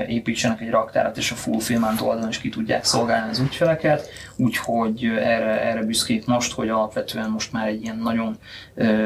építsenek 0.08 0.60
egy 0.60 0.70
raktárat, 0.70 1.16
és 1.16 1.30
a 1.30 1.34
fulfillment 1.34 2.00
oldalon 2.00 2.28
is 2.28 2.38
ki 2.38 2.48
tudják 2.48 2.84
szolgálni 2.84 3.30
az 3.30 3.38
ügyfeleket, 3.38 4.08
úgyhogy 4.36 5.04
erre, 5.04 5.60
erre 5.60 5.82
büszkék 5.82 6.26
most, 6.26 6.52
hogy 6.52 6.68
alapvetően 6.68 7.30
most 7.30 7.52
már 7.52 7.68
egy 7.68 7.82
ilyen 7.82 7.98
nagyon 7.98 8.36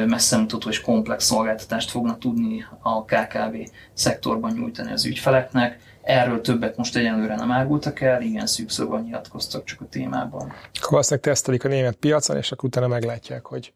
messzemutató 0.06 0.68
és 0.68 0.80
komplex 0.80 1.24
szolgáltatást 1.24 1.90
fognak 1.90 2.18
tudni 2.18 2.64
a 2.80 3.04
KKV 3.04 3.56
szektorban 3.92 4.52
nyújtani 4.52 4.92
az 4.92 5.04
ügyfeleknek. 5.04 5.78
Erről 6.02 6.40
többet 6.40 6.76
most 6.76 6.96
egyenlőre 6.96 7.34
nem 7.34 7.50
árultak 7.50 8.00
el, 8.00 8.22
igen 8.22 8.46
szűkszóban 8.46 9.02
nyilatkoztak 9.02 9.64
csak 9.64 9.80
a 9.80 9.86
témában. 9.90 10.52
Akkor 10.74 10.90
valószínűleg 10.90 11.24
tesztelik 11.24 11.64
a 11.64 11.68
német 11.68 11.94
piacon, 11.94 12.36
és 12.36 12.52
akkor 12.52 12.68
utána 12.68 12.88
meglátják, 12.88 13.46
hogy 13.46 13.72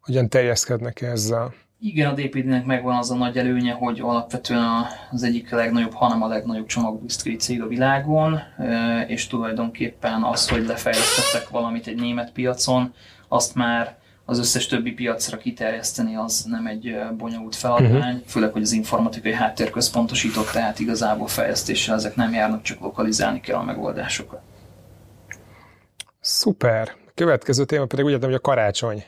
hogyan 0.00 0.28
terjeszkednek 0.28 1.00
ezzel. 1.02 1.54
Igen, 1.82 2.10
a 2.10 2.14
DPD-nek 2.14 2.64
megvan 2.64 2.96
az 2.96 3.10
a 3.10 3.14
nagy 3.14 3.36
előnye, 3.36 3.72
hogy 3.72 4.00
alapvetően 4.00 4.86
az 5.10 5.22
egyik 5.22 5.50
legnagyobb, 5.50 5.92
hanem 5.92 6.22
a 6.22 6.26
legnagyobb 6.26 6.66
csomaglogisztikai 6.66 7.36
cég 7.36 7.62
a 7.62 7.66
világon, 7.66 8.40
és 9.06 9.26
tulajdonképpen 9.26 10.22
az, 10.22 10.48
hogy 10.48 10.66
lefejlesztettek 10.66 11.48
valamit 11.48 11.86
egy 11.86 12.00
német 12.00 12.32
piacon, 12.32 12.94
azt 13.28 13.54
már 13.54 13.98
az 14.24 14.38
összes 14.38 14.66
többi 14.66 14.92
piacra 14.92 15.36
kiterjeszteni 15.36 16.16
az 16.16 16.44
nem 16.48 16.66
egy 16.66 16.98
bonyolult 17.16 17.56
feladvány, 17.56 18.14
uh-huh. 18.14 18.26
főleg, 18.26 18.52
hogy 18.52 18.62
az 18.62 18.72
informatikai 18.72 19.32
háttér 19.32 19.70
központosított, 19.70 20.50
tehát 20.50 20.78
igazából 20.78 21.26
fejlesztéssel 21.26 21.94
ezek 21.94 22.14
nem 22.14 22.32
járnak, 22.32 22.62
csak 22.62 22.80
lokalizálni 22.80 23.40
kell 23.40 23.56
a 23.56 23.62
megoldásokat. 23.62 24.40
Szuper. 26.20 26.92
Következő 27.14 27.64
téma 27.64 27.86
pedig 27.86 28.04
úgy 28.04 28.24
hogy 28.24 28.34
a 28.34 28.40
karácsony. 28.40 29.04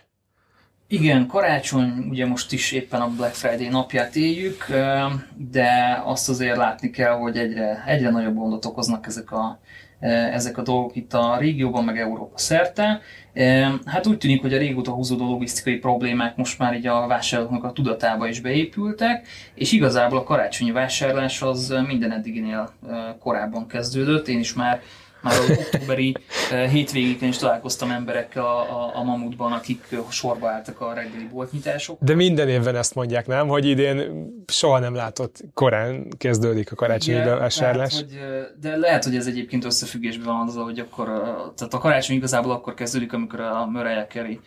Igen, 0.92 1.26
karácsony, 1.26 2.07
ugye 2.11 2.26
most 2.26 2.52
is 2.52 2.72
éppen 2.72 3.00
a 3.00 3.09
Black 3.09 3.35
Friday 3.35 3.68
napját 3.68 4.16
éljük, 4.16 4.66
de 5.37 6.00
azt 6.05 6.28
azért 6.28 6.57
látni 6.57 6.90
kell, 6.90 7.12
hogy 7.12 7.37
egyre, 7.37 7.85
egyre 7.87 8.11
nagyobb 8.11 8.35
gondot 8.35 8.64
okoznak 8.64 9.07
ezek 9.07 9.33
a, 9.33 9.61
ezek 10.33 10.59
a 10.59 10.62
dolgok 10.62 10.96
itt 10.96 11.14
a 11.14 11.37
régióban, 11.38 11.85
meg 11.85 11.98
Európa 11.98 12.38
szerte. 12.38 13.00
Hát 13.85 14.07
úgy 14.07 14.18
tűnik, 14.18 14.40
hogy 14.40 14.55
a 14.55 14.59
régóta 14.59 14.90
húzódó 14.90 15.31
logisztikai 15.31 15.76
problémák 15.76 16.37
most 16.37 16.59
már 16.59 16.74
így 16.74 16.87
a 16.87 17.07
vásárlóknak 17.07 17.64
a 17.64 17.72
tudatába 17.72 18.28
is 18.28 18.40
beépültek, 18.40 19.28
és 19.55 19.72
igazából 19.72 20.18
a 20.18 20.24
karácsonyi 20.24 20.70
vásárlás 20.70 21.42
az 21.42 21.74
minden 21.87 22.12
eddiginél 22.12 22.72
korábban 23.18 23.66
kezdődött. 23.66 24.28
Én 24.28 24.38
is 24.38 24.55
már 24.55 24.81
már 25.23 25.39
az 25.39 25.59
októberi 25.59 26.17
eh, 26.51 26.71
hétvégéken 26.71 27.29
is 27.29 27.37
találkoztam 27.37 27.91
emberekkel 27.91 28.45
a, 28.45 28.61
a, 28.61 28.97
a 28.97 29.03
Mamutban, 29.03 29.53
akik 29.53 29.97
sorba 30.11 30.49
álltak 30.49 30.81
a 30.81 30.93
reggeli 30.93 31.29
boltnyitások. 31.33 31.99
De 32.01 32.15
minden 32.15 32.49
évben 32.49 32.77
ezt 32.77 32.95
mondják, 32.95 33.27
nem? 33.27 33.49
Hogy 33.49 33.67
idén 33.67 34.27
soha 34.47 34.79
nem 34.79 34.95
látott 34.95 35.41
korán 35.55 36.09
kezdődik 36.19 36.73
a 36.73 36.75
karácsonyi 36.75 37.17
Igen, 37.17 37.29
bevásárlás. 37.29 37.93
Lehet, 37.93 38.09
hogy, 38.09 38.19
eh, 38.19 38.47
de 38.61 38.77
lehet, 38.77 39.05
hogy 39.05 39.17
ez 39.17 39.27
egyébként 39.27 39.65
összefüggésben 39.65 40.27
van 40.27 40.49
azzal, 40.49 40.65
hogy 40.65 40.79
akkor, 40.79 41.09
eh, 41.09 41.15
tehát 41.57 41.75
a 41.75 41.79
karácsony 41.79 42.17
igazából 42.17 42.53
akkor 42.53 42.75
kezdődik, 42.75 43.13
amikor 43.13 43.41
a 43.41 43.67
Mariah 43.67 44.07
Carey 44.07 44.41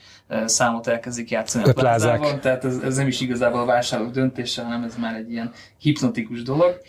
számot 0.46 0.88
elkezdik 0.88 1.30
játszani 1.30 1.64
a 1.64 1.74
plázában, 1.74 2.40
tehát 2.40 2.66
ez, 2.66 2.78
ez 2.78 2.96
nem 2.96 3.08
is 3.08 3.22
igazából 3.22 3.60
a 3.60 3.66
vásárlók 3.66 4.12
döntése, 4.12 4.64
hanem 4.64 4.84
ez 4.84 4.96
már 4.96 5.16
egy 5.16 5.32
ilyen 5.32 5.52
hipnotikus 5.78 6.42
dolog. 6.42 6.82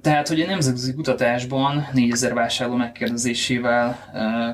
Tehát, 0.00 0.28
hogy 0.28 0.40
a 0.40 0.46
nemzetközi 0.46 0.94
kutatásban 0.94 1.86
4000 1.92 2.34
vásárló 2.34 2.74
megkérdezésével 2.74 3.98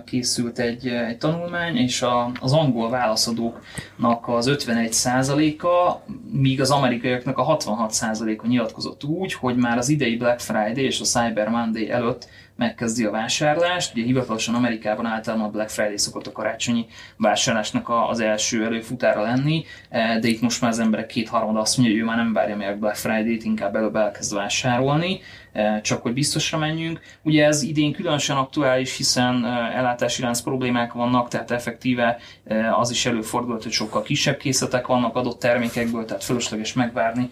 készült 0.07 0.59
egy, 0.59 0.87
egy 0.87 1.19
tanulmány, 1.19 1.77
és 1.77 2.03
a, 2.03 2.31
az 2.41 2.53
angol 2.53 2.91
válaszadóknak 2.91 4.29
az 4.29 4.51
51%-a, 4.53 5.97
míg 6.31 6.61
az 6.61 6.71
amerikaiaknak 6.71 7.39
a 7.39 7.57
66%-a 7.57 8.47
nyilatkozott 8.47 9.05
úgy, 9.05 9.33
hogy 9.33 9.57
már 9.57 9.79
az 9.79 9.89
idei 9.89 10.17
Black 10.17 10.41
Friday 10.41 10.85
és 10.85 11.01
a 11.01 11.05
Cyber 11.05 11.49
Monday 11.49 11.91
előtt 11.91 12.29
megkezdi 12.57 13.05
a 13.05 13.11
vásárlást. 13.11 13.95
Ugye 13.95 14.05
hivatalosan 14.05 14.55
Amerikában 14.55 15.07
általában 15.07 15.47
a 15.47 15.51
Black 15.51 15.69
Friday 15.69 15.97
szokott 15.97 16.27
a 16.27 16.33
karácsonyi 16.33 16.87
vásárlásnak 17.17 17.89
az 18.09 18.21
első 18.21 18.65
előfutára 18.65 19.23
lenni, 19.23 19.65
e, 19.89 20.19
de 20.19 20.29
itt 20.29 20.41
most 20.41 20.61
már 20.61 20.71
az 20.71 20.79
emberek 20.79 21.07
kétharmada 21.07 21.61
azt 21.61 21.77
mondja, 21.77 21.95
hogy 21.95 22.05
ő 22.05 22.07
már 22.07 22.17
nem 22.17 22.33
várja 22.33 22.57
meg 22.57 22.69
a 22.69 22.79
Black 22.79 22.97
Friday-t, 22.97 23.45
inkább 23.45 23.77
előbb 23.77 23.97
elkezd 23.97 24.35
vásárolni. 24.35 25.21
Eh, 25.57 25.81
csak 25.81 26.03
hogy 26.03 26.13
biztosra 26.13 26.59
menjünk. 26.59 27.01
Ugye 27.23 27.45
ez 27.45 27.63
idén 27.63 27.93
különösen 27.93 28.37
aktuális, 28.37 28.97
hiszen 28.97 29.45
eh, 29.45 29.77
ellátási 29.77 30.23
lánc 30.23 30.41
problémák 30.41 30.93
vannak, 30.93 31.29
tehát 31.29 31.51
effektíve 31.51 32.19
eh, 32.45 32.79
az 32.81 32.91
is 32.91 33.07
előfordult, 33.07 33.63
hogy 33.63 33.73
sokkal 33.73 34.03
kisebb 34.03 34.37
készletek 34.37 34.87
vannak 34.87 35.17
adott 35.17 35.39
termékekből, 35.39 36.05
tehát 36.05 36.25
fölösleges 36.25 36.73
megvárni, 36.73 37.31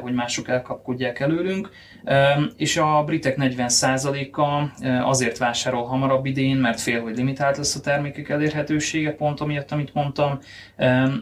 hogy 0.00 0.14
mások 0.14 0.48
elkapkodják 0.48 1.20
előlünk. 1.20 1.70
És 2.56 2.76
a 2.76 3.02
britek 3.04 3.36
40%-a 3.38 4.64
azért 5.08 5.38
vásárol 5.38 5.84
hamarabb 5.84 6.26
idén, 6.26 6.56
mert 6.56 6.80
fél, 6.80 7.02
hogy 7.02 7.16
limitált 7.16 7.56
lesz 7.56 7.74
a 7.74 7.80
termékek 7.80 8.28
elérhetősége, 8.28 9.14
pont 9.14 9.40
amiatt, 9.40 9.72
amit 9.72 9.94
mondtam. 9.94 10.38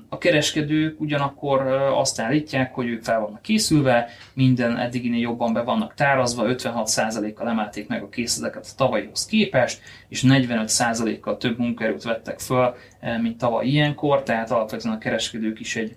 A 0.08 0.18
kereskedők 0.18 1.00
ugyanakkor 1.00 1.60
azt 1.96 2.20
állítják, 2.20 2.74
hogy 2.74 2.88
ők 2.88 3.02
fel 3.02 3.20
vannak 3.20 3.42
készülve, 3.42 4.08
minden 4.32 4.78
eddiginél 4.78 5.20
jobban 5.20 5.52
be 5.52 5.62
vannak 5.62 5.94
tárazva, 5.94 6.43
56%-kal 6.46 7.48
emelték 7.48 7.88
meg 7.88 8.02
a 8.02 8.09
készleteket 8.09 8.66
a 8.70 8.74
tavalyhoz 8.76 9.26
képest, 9.26 9.80
és 10.09 10.24
45%-kal 10.26 11.37
több 11.37 11.59
munkaerőt 11.59 12.02
vettek 12.02 12.40
föl, 12.40 12.74
eh, 13.00 13.20
mint 13.20 13.38
tavaly 13.38 13.66
ilyenkor, 13.66 14.22
tehát 14.22 14.50
alapvetően 14.50 14.94
a 14.94 14.98
kereskedők 14.98 15.61
is 15.61 15.76
egy 15.76 15.96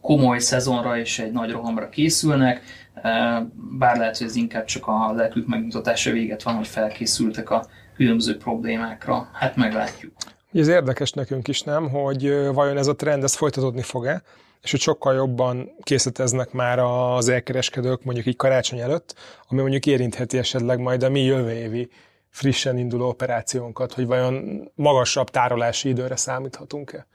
komoly 0.00 0.38
szezonra 0.38 0.98
és 0.98 1.18
egy 1.18 1.32
nagy 1.32 1.50
rohamra 1.50 1.88
készülnek, 1.88 2.62
eh, 2.94 3.42
bár 3.78 3.96
lehet, 3.96 4.18
hogy 4.18 4.26
ez 4.26 4.36
inkább 4.36 4.64
csak 4.64 4.86
a 4.86 5.12
lelkük 5.12 5.46
megmutatása 5.46 6.10
véget 6.10 6.42
van, 6.42 6.54
hogy 6.54 6.68
felkészültek 6.68 7.50
a 7.50 7.66
különböző 7.96 8.36
problémákra. 8.36 9.28
Hát 9.32 9.56
meglátjuk. 9.56 10.12
Ez 10.52 10.68
érdekes 10.68 11.10
nekünk 11.12 11.48
is, 11.48 11.62
nem, 11.62 11.88
hogy 11.88 12.52
vajon 12.52 12.76
ez 12.76 12.86
a 12.86 12.94
trend, 12.94 13.22
ez 13.22 13.34
folytatódni 13.34 13.82
fog-e? 13.82 14.22
És 14.62 14.70
hogy 14.70 14.80
sokkal 14.80 15.14
jobban 15.14 15.70
készíteznek 15.82 16.52
már 16.52 16.78
az 16.78 17.28
elkereskedők 17.28 18.04
mondjuk 18.04 18.26
így 18.26 18.36
karácsony 18.36 18.78
előtt, 18.78 19.14
ami 19.48 19.60
mondjuk 19.60 19.86
érintheti 19.86 20.38
esetleg 20.38 20.78
majd 20.78 21.02
a 21.02 21.08
mi 21.08 21.20
jövő 21.20 21.50
évi 21.50 21.88
frissen 22.30 22.78
induló 22.78 23.08
operációnkat, 23.08 23.92
hogy 23.92 24.06
vajon 24.06 24.62
magasabb 24.74 25.30
tárolási 25.30 25.88
időre 25.88 26.16
számíthatunk-e 26.16 27.06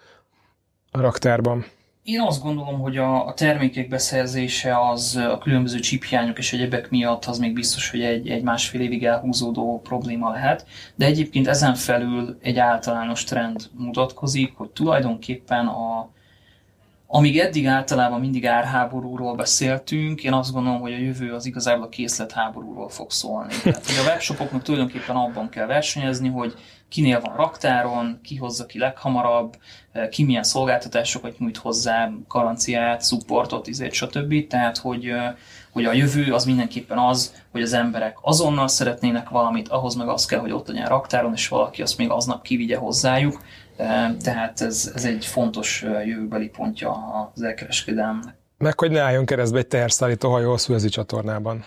a 0.91 1.01
raktárban. 1.01 1.65
Én 2.03 2.21
azt 2.21 2.41
gondolom, 2.41 2.79
hogy 2.79 2.97
a, 2.97 3.27
a 3.27 3.33
termékek 3.33 3.87
beszerzése 3.87 4.89
az 4.89 5.15
a 5.15 5.37
különböző 5.37 5.79
csiphiányok 5.79 6.37
és 6.37 6.53
egyebek 6.53 6.89
miatt 6.89 7.25
az 7.25 7.37
még 7.37 7.53
biztos, 7.53 7.89
hogy 7.89 8.01
egy, 8.01 8.29
egy 8.29 8.43
másfél 8.43 8.81
évig 8.81 9.05
elhúzódó 9.05 9.81
probléma 9.83 10.31
lehet, 10.31 10.65
de 10.95 11.05
egyébként 11.05 11.47
ezen 11.47 11.75
felül 11.75 12.37
egy 12.41 12.57
általános 12.57 13.23
trend 13.23 13.69
mutatkozik, 13.77 14.53
hogy 14.55 14.69
tulajdonképpen 14.69 15.67
a, 15.67 16.09
amíg 17.07 17.39
eddig 17.39 17.67
általában 17.67 18.19
mindig 18.19 18.47
árháborúról 18.47 19.35
beszéltünk, 19.35 20.23
én 20.23 20.33
azt 20.33 20.51
gondolom, 20.51 20.79
hogy 20.79 20.93
a 20.93 20.97
jövő 20.97 21.33
az 21.33 21.45
igazából 21.45 21.85
a 21.85 21.89
készletháborúról 21.89 22.89
fog 22.89 23.11
szólni. 23.11 23.53
Tehát, 23.63 23.85
hogy 23.85 24.05
a 24.05 24.09
webshopoknak 24.09 24.61
tulajdonképpen 24.61 25.15
abban 25.15 25.49
kell 25.49 25.65
versenyezni, 25.65 26.29
hogy 26.29 26.53
kinél 26.89 27.21
van 27.21 27.35
raktáron, 27.35 28.19
ki 28.23 28.35
hozza 28.35 28.65
ki 28.65 28.79
leghamarabb, 28.79 29.57
ki 30.09 30.23
milyen 30.23 30.43
szolgáltatásokat 30.43 31.39
nyújt 31.39 31.57
hozzá, 31.57 32.11
garanciát, 32.27 33.05
supportot, 33.05 33.67
izét, 33.67 33.93
stb. 33.93 34.47
Tehát, 34.47 34.77
hogy, 34.77 35.11
hogy 35.71 35.85
a 35.85 35.93
jövő 35.93 36.33
az 36.33 36.45
mindenképpen 36.45 36.97
az, 36.97 37.33
hogy 37.51 37.61
az 37.61 37.73
emberek 37.73 38.17
azonnal 38.21 38.67
szeretnének 38.67 39.29
valamit, 39.29 39.67
ahhoz 39.67 39.95
meg 39.95 40.07
az 40.07 40.25
kell, 40.25 40.39
hogy 40.39 40.51
ott 40.51 40.67
legyen 40.67 40.87
raktáron, 40.87 41.33
és 41.33 41.47
valaki 41.47 41.81
azt 41.81 41.97
még 41.97 42.09
aznap 42.09 42.41
kivigye 42.41 42.77
hozzájuk 42.77 43.41
tehát 44.21 44.61
ez, 44.61 44.91
ez 44.95 45.05
egy 45.05 45.25
fontos 45.25 45.81
jövőbeli 45.81 46.49
pontja 46.49 46.91
az 47.35 47.41
elkereskedelmnek. 47.41 48.35
Meg 48.57 48.79
hogy 48.79 48.91
ne 48.91 49.01
álljon 49.01 49.25
keresztbe 49.25 49.57
egy 49.57 49.67
teherszállító 49.67 50.31
hajó 50.31 50.53
a 50.53 50.57
Suezi 50.57 50.89
csatornában. 50.89 51.65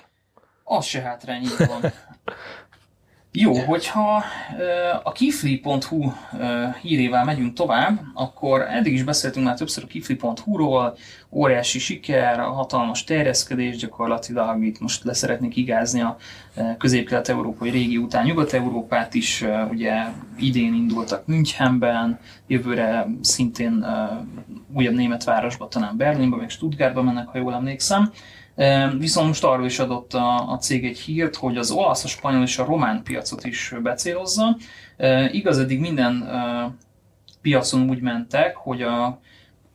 Az 0.64 0.84
se 0.84 1.00
hátrány, 1.00 1.42
így 1.42 1.66
van. 1.66 1.80
Jó, 3.32 3.54
hogyha 3.54 4.22
a 5.02 5.12
kifli.hu 5.12 6.12
hírével 6.82 7.24
megyünk 7.24 7.52
tovább, 7.52 8.00
akkor 8.14 8.60
eddig 8.60 8.92
is 8.92 9.02
beszéltünk 9.02 9.46
már 9.46 9.56
többször 9.56 9.84
a 9.84 9.86
kifli.hu-ról, 9.86 10.96
óriási 11.30 11.78
siker, 11.78 12.38
hatalmas 12.38 13.04
terjeszkedés, 13.04 13.76
gyakorlatilag 13.76 14.64
itt 14.64 14.80
most 14.80 15.04
leszeretnék 15.04 15.56
igázni 15.56 16.00
a 16.00 16.16
közép-kelet-európai 16.78 17.70
régi 17.70 17.96
után 17.96 18.24
Nyugat-Európát 18.24 19.14
is, 19.14 19.44
ugye 19.70 20.04
idén 20.38 20.74
indultak 20.74 21.26
Münchenben, 21.26 22.18
jövőre 22.46 23.06
szintén 23.20 23.86
újabb 24.74 24.94
német 24.94 25.24
városba, 25.24 25.68
talán 25.68 25.96
Berlinbe, 25.96 26.36
meg 26.36 26.50
Stuttgartba 26.50 27.02
mennek, 27.02 27.28
ha 27.28 27.38
jól 27.38 27.54
emlékszem. 27.54 28.12
Viszont 28.98 29.26
most 29.26 29.44
arról 29.44 29.66
is 29.66 29.78
adott 29.78 30.14
a, 30.14 30.52
a 30.52 30.58
cég 30.58 30.84
egy 30.84 30.98
hírt, 30.98 31.36
hogy 31.36 31.56
az 31.56 31.70
olasz, 31.70 32.04
a 32.04 32.08
spanyol 32.08 32.42
és 32.42 32.58
a 32.58 32.64
román 32.64 33.02
piacot 33.02 33.44
is 33.44 33.74
becélozza. 33.82 34.56
Igaz, 35.30 35.58
eddig 35.58 35.80
minden 35.80 36.28
piacon 37.42 37.90
úgy 37.90 38.00
mentek, 38.00 38.56
hogy 38.56 38.82
a 38.82 39.20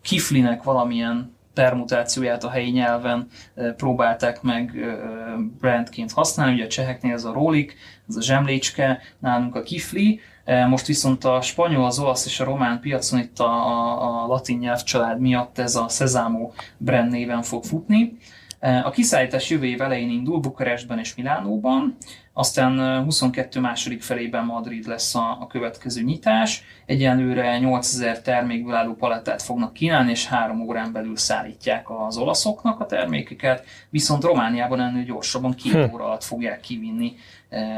kiflinek 0.02 0.64
valamilyen 0.64 1.34
permutációját 1.54 2.44
a 2.44 2.50
helyi 2.50 2.70
nyelven 2.70 3.28
próbálták 3.78 4.42
meg 4.42 4.72
brandként 5.60 6.12
használni. 6.12 6.54
Ugye 6.54 6.64
a 6.66 6.68
cseheknél 6.68 7.14
ez 7.14 7.24
a 7.24 7.34
Rolik, 7.34 7.76
ez 8.10 8.16
a 8.16 8.22
zsemlécske, 8.22 9.02
nálunk 9.20 9.56
a 9.56 9.62
kifli, 9.62 10.20
most 10.68 10.86
viszont 10.86 11.24
a 11.24 11.42
spanyol, 11.42 11.86
az 11.86 12.00
olasz 12.00 12.26
és 12.26 12.40
a 12.40 12.44
román 12.44 12.80
piacon 12.80 13.20
itt 13.20 13.40
a, 13.40 13.68
a, 13.68 14.24
a 14.24 14.28
latin 14.28 14.58
nyelvcsalád 14.58 15.20
miatt 15.20 15.60
ez 15.60 15.76
a 15.76 15.88
Sezamo 15.90 16.52
brand 16.78 17.12
néven 17.12 17.42
fog 17.42 17.64
futni. 17.64 18.18
A 18.84 18.90
kiszállítás 18.90 19.50
jövő 19.50 19.66
év 19.66 19.82
elején 19.82 20.10
indul 20.10 20.40
Bukarestben 20.40 21.00
és 21.00 21.16
Milánóban, 21.16 21.98
aztán 22.34 23.04
22 23.04 23.60
második 23.60 24.02
felében 24.02 24.46
Madrid 24.46 24.88
lesz 24.88 25.16
a, 25.16 25.38
a 25.42 25.48
következő 25.48 26.02
nyitás. 26.02 26.64
Egyenlőre 26.86 27.58
8000 27.58 28.22
termékből 28.22 28.74
álló 28.74 28.94
palettát 28.94 29.42
fognak 29.42 29.74
kínálni, 29.74 30.12
és 30.12 30.28
három 30.28 30.62
órán 30.62 30.92
belül 30.92 31.18
szállítják 31.18 31.86
az 31.90 32.18
olaszoknak 32.18 32.80
a 32.80 32.86
termékeket, 32.86 33.66
viszont 33.90 34.24
Romániában 34.24 34.82
ennél 34.82 35.04
gyorsabban 35.04 35.54
két 35.54 35.72
hm. 35.72 35.94
óra 35.94 36.06
alatt 36.06 36.24
fogják 36.24 36.60
kivinni 36.60 37.16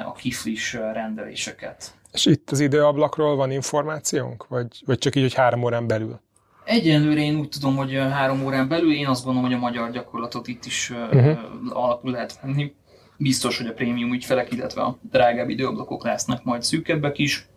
a 0.05 0.11
kiflis 0.11 0.73
rendeléseket. 0.73 1.91
És 2.11 2.25
itt 2.25 2.51
az 2.51 2.59
időablakról 2.59 3.35
van 3.35 3.51
információnk, 3.51 4.47
vagy, 4.47 4.81
vagy 4.85 4.97
csak 4.97 5.15
így, 5.15 5.21
hogy 5.21 5.33
három 5.33 5.63
órán 5.63 5.87
belül? 5.87 6.19
Egyenlőre 6.67 7.21
én 7.21 7.39
úgy 7.39 7.49
tudom, 7.49 7.75
hogy 7.75 7.93
három 7.93 8.45
órán 8.45 8.67
belül, 8.67 8.93
én 8.93 9.07
azt 9.07 9.23
gondolom, 9.23 9.49
hogy 9.49 9.57
a 9.57 9.61
magyar 9.61 9.91
gyakorlatot 9.91 10.47
itt 10.47 10.65
is 10.65 10.89
uh-huh. 10.89 11.37
alapul 11.69 12.11
lehet 12.11 12.39
venni. 12.41 12.73
Biztos, 13.17 13.57
hogy 13.57 13.67
a 13.67 13.73
prémium 13.73 14.13
ügyfelek, 14.13 14.51
illetve 14.51 14.81
a 14.81 14.97
drágább 15.11 15.49
időablakok 15.49 16.03
lesznek 16.03 16.43
majd 16.43 16.63
szűkebbek 16.63 17.17
is. 17.17 17.47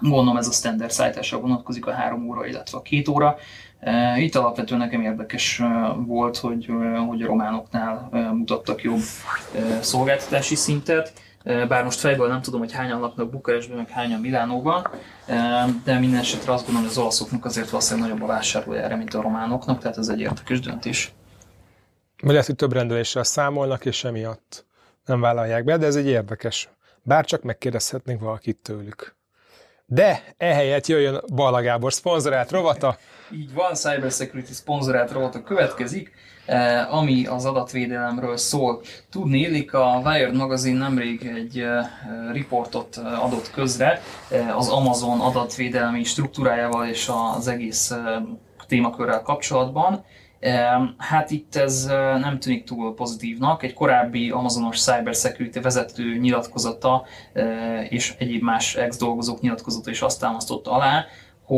Gondolom 0.00 0.36
ez 0.36 0.48
a 0.48 0.52
standard 0.52 0.90
szállításra 0.90 1.40
vonatkozik 1.40 1.86
a 1.86 1.92
három 1.92 2.28
óra, 2.28 2.46
illetve 2.46 2.78
a 2.78 2.82
két 2.82 3.08
óra. 3.08 3.36
Itt 4.16 4.34
alapvetően 4.34 4.80
nekem 4.80 5.00
érdekes 5.00 5.62
volt, 5.96 6.36
hogy, 6.36 6.68
hogy 7.08 7.22
a 7.22 7.26
románoknál 7.26 8.08
mutattak 8.32 8.82
jobb 8.82 9.02
szolgáltatási 9.80 10.54
szintet 10.54 11.12
bár 11.44 11.84
most 11.84 12.00
fejből 12.00 12.28
nem 12.28 12.42
tudom, 12.42 12.60
hogy 12.60 12.72
hányan 12.72 13.00
laknak 13.00 13.30
Bukarestben, 13.30 13.76
meg 13.76 13.88
hányan 13.88 14.20
Milánóban, 14.20 14.90
de 15.84 15.98
minden 15.98 16.20
esetre 16.20 16.52
azt 16.52 16.64
gondolom, 16.64 16.88
hogy 16.88 16.96
az 16.96 17.02
olaszoknak 17.02 17.44
azért 17.44 17.70
valószínűleg 17.70 18.08
nagyobb 18.08 18.28
a 18.28 18.32
vásárlójára, 18.32 18.96
mint 18.96 19.14
a 19.14 19.22
románoknak, 19.22 19.80
tehát 19.80 19.98
ez 19.98 20.08
egy 20.08 20.20
érdekes 20.20 20.60
döntés. 20.60 21.12
Vagy 22.22 22.30
lehet, 22.30 22.46
hogy 22.46 22.56
több 22.56 22.72
rendeléssel 22.72 23.22
számolnak, 23.22 23.84
és 23.84 24.04
emiatt 24.04 24.66
nem 25.04 25.20
vállalják 25.20 25.64
be, 25.64 25.76
de 25.76 25.86
ez 25.86 25.96
egy 25.96 26.06
érdekes. 26.06 26.68
Bár 27.02 27.24
csak 27.24 27.42
megkérdezhetnénk 27.42 28.20
valakit 28.20 28.56
tőlük. 28.56 29.16
De 29.86 30.22
ehelyett 30.36 30.86
jöjjön 30.86 31.20
Balla 31.34 31.60
Gábor 31.60 31.92
szponzorált 31.92 32.50
rovata. 32.50 32.96
Így 33.32 33.52
van, 33.54 33.74
Cybersecurity 33.74 34.52
szponzorált 34.52 35.12
rovata 35.12 35.42
következik. 35.42 36.12
Eh, 36.50 36.94
ami 36.94 37.26
az 37.26 37.44
adatvédelemről 37.44 38.36
szól. 38.36 38.80
Tudni 39.10 39.38
illik, 39.38 39.74
a 39.74 40.02
Wired 40.04 40.34
magazin 40.34 40.76
nemrég 40.76 41.26
egy 41.26 41.58
eh, 41.58 41.86
riportot 42.32 42.96
eh, 42.96 43.24
adott 43.24 43.50
közre 43.50 44.02
az 44.56 44.68
Amazon 44.68 45.20
adatvédelmi 45.20 46.04
struktúrájával 46.04 46.86
és 46.86 47.10
az 47.36 47.48
egész 47.48 47.94
témakörrel 48.66 49.22
kapcsolatban. 49.22 50.04
Hát 50.98 51.30
itt 51.30 51.56
ez 51.56 51.84
nem 52.20 52.38
tűnik 52.38 52.64
túl 52.64 52.94
pozitívnak. 52.94 53.62
Egy 53.62 53.74
korábbi 53.74 54.30
Amazonos 54.30 54.80
Cybersecurity 54.80 55.60
vezető 55.60 56.16
nyilatkozata 56.16 57.04
és 57.88 58.14
egyéb 58.18 58.42
más 58.42 58.74
ex-dolgozók 58.74 59.40
nyilatkozata 59.40 59.90
is 59.90 60.00
azt 60.00 60.20
támasztotta 60.20 60.70
alá, 60.70 61.04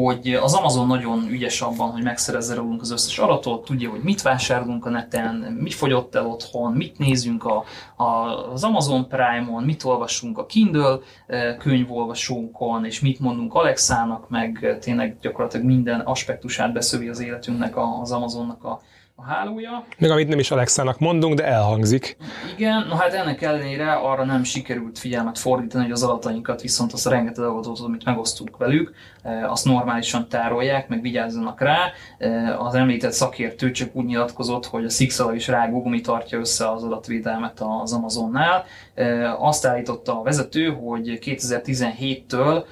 hogy 0.01 0.35
az 0.43 0.55
Amazon 0.55 0.87
nagyon 0.87 1.29
ügyes 1.29 1.61
abban, 1.61 1.91
hogy 1.91 2.03
megszerezze 2.03 2.55
rólunk 2.55 2.81
az 2.81 2.91
összes 2.91 3.19
adatot, 3.19 3.65
tudja, 3.65 3.91
hogy 3.91 4.01
mit 4.03 4.23
vásárolunk 4.23 4.87
a 4.87 4.91
neten, 4.91 5.35
mi 5.61 5.71
fogyott 5.71 6.15
el 6.15 6.27
otthon, 6.27 6.73
mit 6.73 6.99
nézünk 6.99 7.45
a, 7.45 7.65
a, 7.97 8.05
az 8.53 8.65
Amazon 8.65 9.09
Prime-on, 9.09 9.63
mit 9.63 9.85
olvasunk 9.85 10.39
a 10.39 10.47
Kindle 10.47 10.99
eh, 11.27 11.57
könyvolvasónkon, 11.59 12.85
és 12.85 13.01
mit 13.01 13.21
mondunk 13.21 13.55
Alexának, 13.55 14.29
meg 14.29 14.77
tényleg 14.81 15.17
gyakorlatilag 15.21 15.67
minden 15.67 16.01
aspektusát 16.01 16.73
beszövi 16.73 17.09
az 17.09 17.21
életünknek 17.21 17.75
az 18.01 18.13
Amazonnak 18.13 18.65
a, 18.65 18.81
a 19.15 19.23
hálója. 19.25 19.85
Még 19.99 20.11
amit 20.11 20.29
nem 20.29 20.39
is 20.39 20.51
Alexának 20.51 20.99
mondunk, 20.99 21.35
de 21.35 21.45
elhangzik. 21.45 22.17
Igen, 22.57 22.87
no 22.89 22.95
hát 22.95 23.13
ennek 23.13 23.43
ellenére 23.43 23.93
arra 23.93 24.25
nem 24.25 24.45
sikerült 24.45 24.99
figyelmet 24.99 25.39
fordítani, 25.39 25.83
hogy 25.83 25.93
az 25.93 26.03
adatainkat 26.03 26.61
viszont 26.63 26.93
azt 26.93 27.07
a 27.07 27.11
rengeteg 27.11 27.45
adatot, 27.45 27.79
amit 27.79 28.05
megosztunk 28.05 28.57
velük, 28.57 28.89
eh, 28.89 28.95
azt 29.23 29.65
normálisan 29.65 30.29
tárolják, 30.29 30.89
meg 30.89 31.01
vigyázzanak 31.01 31.61
rá. 31.61 31.93
Eh, 32.19 32.65
az 32.65 32.75
említett 32.75 33.13
szakértő 33.13 33.71
csak 33.71 33.97
úgy 33.97 34.05
nyilatkozott, 34.05 34.67
hogy 34.67 34.85
a 34.85 34.89
Sixel 34.89 35.35
is 35.35 35.49
rágugumi 35.49 36.01
tartja 36.01 36.39
össze 36.39 36.71
az 36.71 36.83
adatvédelmet 36.83 37.61
az 37.83 37.93
Amazonnál. 37.93 38.65
Eh, 38.95 39.43
azt 39.43 39.67
állította 39.67 40.19
a 40.19 40.23
vezető, 40.23 40.69
hogy 40.69 41.19
2017-től 41.25 42.65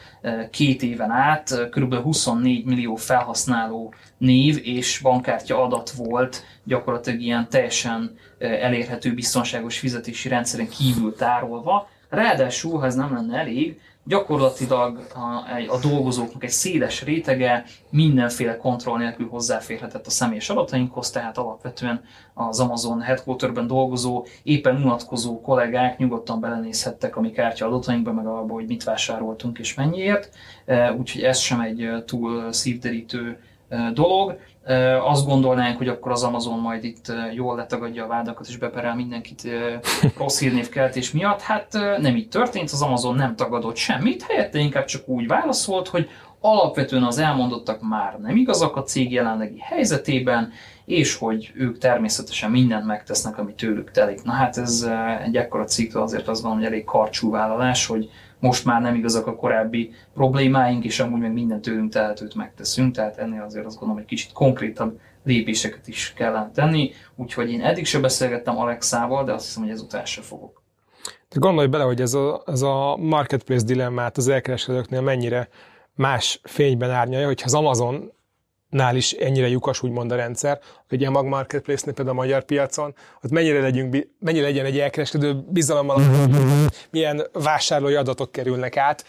két 0.51 0.83
éven 0.83 1.11
át 1.11 1.69
kb. 1.71 1.95
24 1.95 2.65
millió 2.65 2.95
felhasználó 2.95 3.95
név 4.19 4.61
és 4.63 4.99
bankkártya 5.03 5.63
adat 5.63 5.91
volt 5.91 6.45
gyakorlatilag 6.65 7.21
ilyen 7.21 7.49
teljesen 7.51 8.17
elérhető 8.39 9.15
biztonságos 9.15 9.79
fizetési 9.79 10.29
rendszeren 10.29 10.69
kívül 10.69 11.15
tárolva. 11.15 11.89
Ráadásul, 12.09 12.79
ha 12.79 12.87
ez 12.87 12.95
nem 12.95 13.15
lenne 13.15 13.39
elég, 13.39 13.81
gyakorlatilag 14.11 15.07
a, 15.15 15.75
a 15.75 15.79
dolgozóknak 15.79 16.45
egy 16.45 16.51
széles 16.51 17.03
rétege 17.03 17.65
mindenféle 17.91 18.57
kontroll 18.57 18.99
nélkül 18.99 19.29
hozzáférhetett 19.29 20.07
a 20.07 20.11
személyes 20.11 20.51
adatainkhoz, 20.51 21.11
tehát 21.11 21.39
alapvetően 21.39 22.03
az 22.35 22.61
Amazon 22.61 23.01
headquarterben 23.01 23.67
dolgozó, 23.67 24.27
éppen 24.43 24.77
unatkozó 24.77 25.41
kollégák 25.41 25.99
nyugodtan 25.99 26.41
belenézhettek 26.41 27.17
a 27.17 27.21
mi 27.21 27.31
kártya 27.31 27.67
adatainkba, 27.67 28.13
meg 28.13 28.27
abba, 28.27 28.53
hogy 28.53 28.67
mit 28.67 28.85
vásároltunk 28.85 29.59
és 29.59 29.75
mennyiért, 29.75 30.35
úgyhogy 30.99 31.23
ez 31.23 31.39
sem 31.39 31.61
egy 31.61 32.05
túl 32.07 32.53
szívderítő 32.53 33.39
dolog. 33.93 34.39
Azt 35.05 35.27
gondolnánk, 35.27 35.79
hogy 35.79 35.89
akkor 35.89 36.13
az 36.13 36.23
Amazon 36.23 36.59
majd 36.59 36.85
itt 36.85 37.13
jól 37.35 37.57
letagadja 37.57 38.05
a 38.05 38.09
vádakat 38.09 38.47
és 38.49 38.57
beperel 38.57 38.95
mindenkit 38.95 39.49
rossz 40.19 40.41
hírnévkeltés 40.41 41.13
miatt. 41.13 41.41
Hát 41.41 41.73
nem 41.99 42.17
így 42.17 42.29
történt, 42.29 42.71
az 42.71 42.83
Amazon 42.83 43.15
nem 43.15 43.37
tagadott 43.37 43.77
semmit, 43.77 44.23
helyette 44.23 44.59
inkább 44.59 44.85
csak 44.85 45.09
úgy 45.09 45.27
válaszolt, 45.27 45.89
hogy 45.89 46.09
alapvetően 46.41 47.05
az 47.05 47.19
elmondottak 47.19 47.81
már 47.89 48.19
nem 48.19 48.37
igazak 48.37 48.77
a 48.77 48.83
cég 48.83 49.13
jelenlegi 49.13 49.59
helyzetében, 49.59 50.53
és 50.85 51.17
hogy 51.17 51.53
ők 51.55 51.79
természetesen 51.79 52.51
mindent 52.51 52.87
megtesznek, 52.87 53.39
ami 53.39 53.55
tőlük 53.55 53.91
telik. 53.91 54.23
Na 54.23 54.33
hát 54.33 54.57
ez 54.57 54.89
egy 55.25 55.37
ekkora 55.37 55.65
cikkről 55.65 56.03
azért 56.03 56.29
az 56.29 56.43
van, 56.43 56.55
hogy 56.55 56.65
elég 56.65 56.85
karcsú 56.85 57.31
vállalás, 57.31 57.87
hogy 57.87 58.11
most 58.41 58.65
már 58.65 58.81
nem 58.81 58.95
igazak 58.95 59.27
a 59.27 59.37
korábbi 59.37 59.93
problémáink, 60.15 60.85
és 60.85 61.01
amúgy 61.01 61.21
meg 61.21 61.33
minden 61.33 61.61
tőlünk 61.61 61.93
tehetőt 61.93 62.35
megteszünk, 62.35 62.95
tehát 62.95 63.19
ennél 63.19 63.43
azért 63.43 63.67
azt 63.67 63.79
gondolom, 63.79 64.03
hogy 64.03 64.11
kicsit 64.11 64.33
konkrétabb 64.33 65.01
lépéseket 65.25 65.89
is 65.89 66.13
kellene 66.17 66.51
tenni, 66.55 66.93
úgyhogy 67.17 67.51
én 67.51 67.63
eddig 67.63 67.87
sem 67.87 68.01
beszélgettem 68.01 68.59
Alexával, 68.59 69.25
de 69.25 69.33
azt 69.33 69.45
hiszem, 69.45 69.63
hogy 69.63 69.73
ezután 69.73 70.05
se 70.05 70.21
fogok. 70.21 70.63
De 71.29 71.37
gondolj 71.39 71.67
bele, 71.67 71.85
hogy 71.85 72.01
ez 72.01 72.15
a, 72.15 72.43
ez 72.47 72.63
a 72.63 72.97
marketplace 72.97 73.65
dilemmát 73.65 74.17
az 74.17 74.29
elkereskedőknél 74.29 75.01
mennyire 75.01 75.49
más 75.95 76.41
fényben 76.43 76.91
árnyalja, 76.91 77.27
hogyha 77.27 77.47
az 77.47 77.55
Amazon 77.55 78.13
nál 78.71 78.97
is 78.97 79.13
ennyire 79.13 79.49
lyukas 79.49 79.83
úgymond 79.83 80.13
a 80.13 80.17
rendszer, 80.17 80.61
hogy 80.89 81.05
a 81.05 81.11
Mag 81.11 81.27
Marketplace-nél 81.27 81.95
például 81.95 82.17
a 82.17 82.21
magyar 82.21 82.45
piacon, 82.45 82.95
ott 83.23 83.31
mennyire, 83.31 83.61
legyünk, 83.61 84.07
mennyire 84.19 84.45
legyen 84.45 84.65
egy 84.65 84.79
elkereskedő 84.79 85.45
bizalommal, 85.49 86.01
milyen 86.91 87.27
vásárlói 87.33 87.95
adatok 87.95 88.33
kerülnek 88.33 88.77
át, 88.77 89.05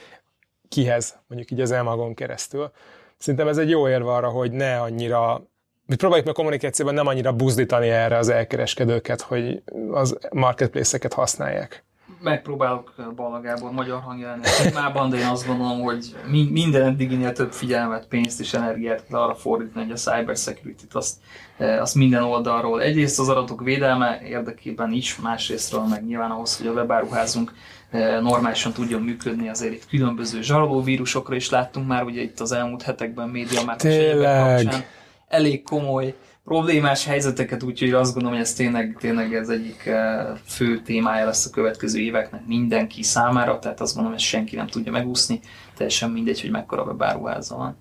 kihez, 0.69 1.19
mondjuk 1.27 1.51
így 1.51 1.61
az 1.61 1.71
Elmagon 1.71 2.13
keresztül. 2.13 2.71
Szerintem 3.17 3.47
ez 3.47 3.57
egy 3.57 3.69
jó 3.69 3.89
érve 3.89 4.11
arra, 4.11 4.29
hogy 4.29 4.51
ne 4.51 4.79
annyira 4.79 5.49
mi 5.85 5.95
próbáljuk 5.95 6.25
meg 6.25 6.35
kommunikációban 6.35 6.93
nem 6.93 7.07
annyira 7.07 7.33
buzdítani 7.33 7.89
erre 7.89 8.17
az 8.17 8.29
elkereskedőket, 8.29 9.21
hogy 9.21 9.63
az 9.91 10.17
marketplace-eket 10.31 11.13
használják 11.13 11.83
megpróbálok 12.21 12.93
Balla 13.15 13.41
Gábor 13.41 13.71
magyar 13.71 14.01
hangjelni 14.01 14.41
a 14.43 14.63
témában, 14.63 15.09
de 15.09 15.17
én 15.17 15.25
azt 15.25 15.47
gondolom, 15.47 15.81
hogy 15.81 16.15
minden 16.51 16.81
eddiginél 16.81 17.31
több 17.33 17.51
figyelmet, 17.51 18.07
pénzt 18.07 18.39
és 18.39 18.53
energiát 18.53 19.05
kell 19.07 19.19
arra 19.19 19.35
fordítani, 19.35 19.85
hogy 19.85 19.93
a 19.93 19.97
cyber 19.97 20.37
security-t 20.37 20.95
azt, 20.95 21.17
e, 21.57 21.81
azt 21.81 21.95
minden 21.95 22.23
oldalról 22.23 22.81
egyrészt 22.81 23.19
az 23.19 23.29
adatok 23.29 23.63
védelme 23.63 24.21
érdekében 24.23 24.91
is, 24.91 25.19
másrésztről 25.19 25.83
meg 25.83 26.05
nyilván 26.05 26.31
ahhoz, 26.31 26.57
hogy 26.57 26.67
a 26.67 26.71
webáruházunk 26.71 27.53
e, 27.91 28.19
normálisan 28.19 28.71
tudjon 28.71 29.01
működni, 29.01 29.49
azért 29.49 29.73
itt 29.73 29.87
különböző 29.87 30.41
zsarolóvírusokra 30.41 31.35
is 31.35 31.49
láttunk 31.49 31.87
már, 31.87 32.03
ugye 32.03 32.21
itt 32.21 32.39
az 32.39 32.51
elmúlt 32.51 32.81
hetekben 32.81 33.29
média 33.29 33.63
már 33.65 33.75
kapcsán. 33.77 34.83
Elég 35.27 35.63
komoly 35.63 36.15
problémás 36.43 37.05
helyzeteket, 37.05 37.63
úgyhogy 37.63 37.91
azt 37.91 38.13
gondolom, 38.13 38.37
hogy 38.37 38.45
ez 38.45 38.53
tényleg, 38.53 38.97
tényleg 38.99 39.33
ez 39.33 39.49
egyik 39.49 39.85
eh, 39.85 40.27
fő 40.45 40.81
témája 40.81 41.25
lesz 41.25 41.45
a 41.45 41.49
következő 41.49 41.99
éveknek 41.99 42.45
mindenki 42.45 43.03
számára, 43.03 43.59
tehát 43.59 43.81
azt 43.81 43.93
gondolom, 43.93 44.17
hogy 44.17 44.27
senki 44.27 44.55
nem 44.55 44.67
tudja 44.67 44.91
megúszni, 44.91 45.39
teljesen 45.75 46.09
mindegy, 46.09 46.41
hogy 46.41 46.51
mekkora 46.51 46.83
webáruháza 46.83 47.55
van. 47.55 47.77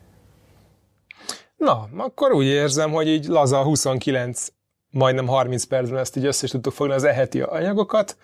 Na, 1.57 1.89
akkor 1.97 2.33
úgy 2.33 2.47
érzem, 2.47 2.91
hogy 2.91 3.09
így 3.09 3.27
laza 3.27 3.63
29, 3.63 4.47
majdnem 4.91 5.27
30 5.27 5.65
percben 5.65 5.99
ezt 5.99 6.17
így 6.17 6.25
össze 6.25 6.45
is 6.45 6.51
tudtuk 6.51 6.73
fogni 6.73 6.93
az 6.93 7.05
eheti 7.05 7.41
anyagokat. 7.41 8.17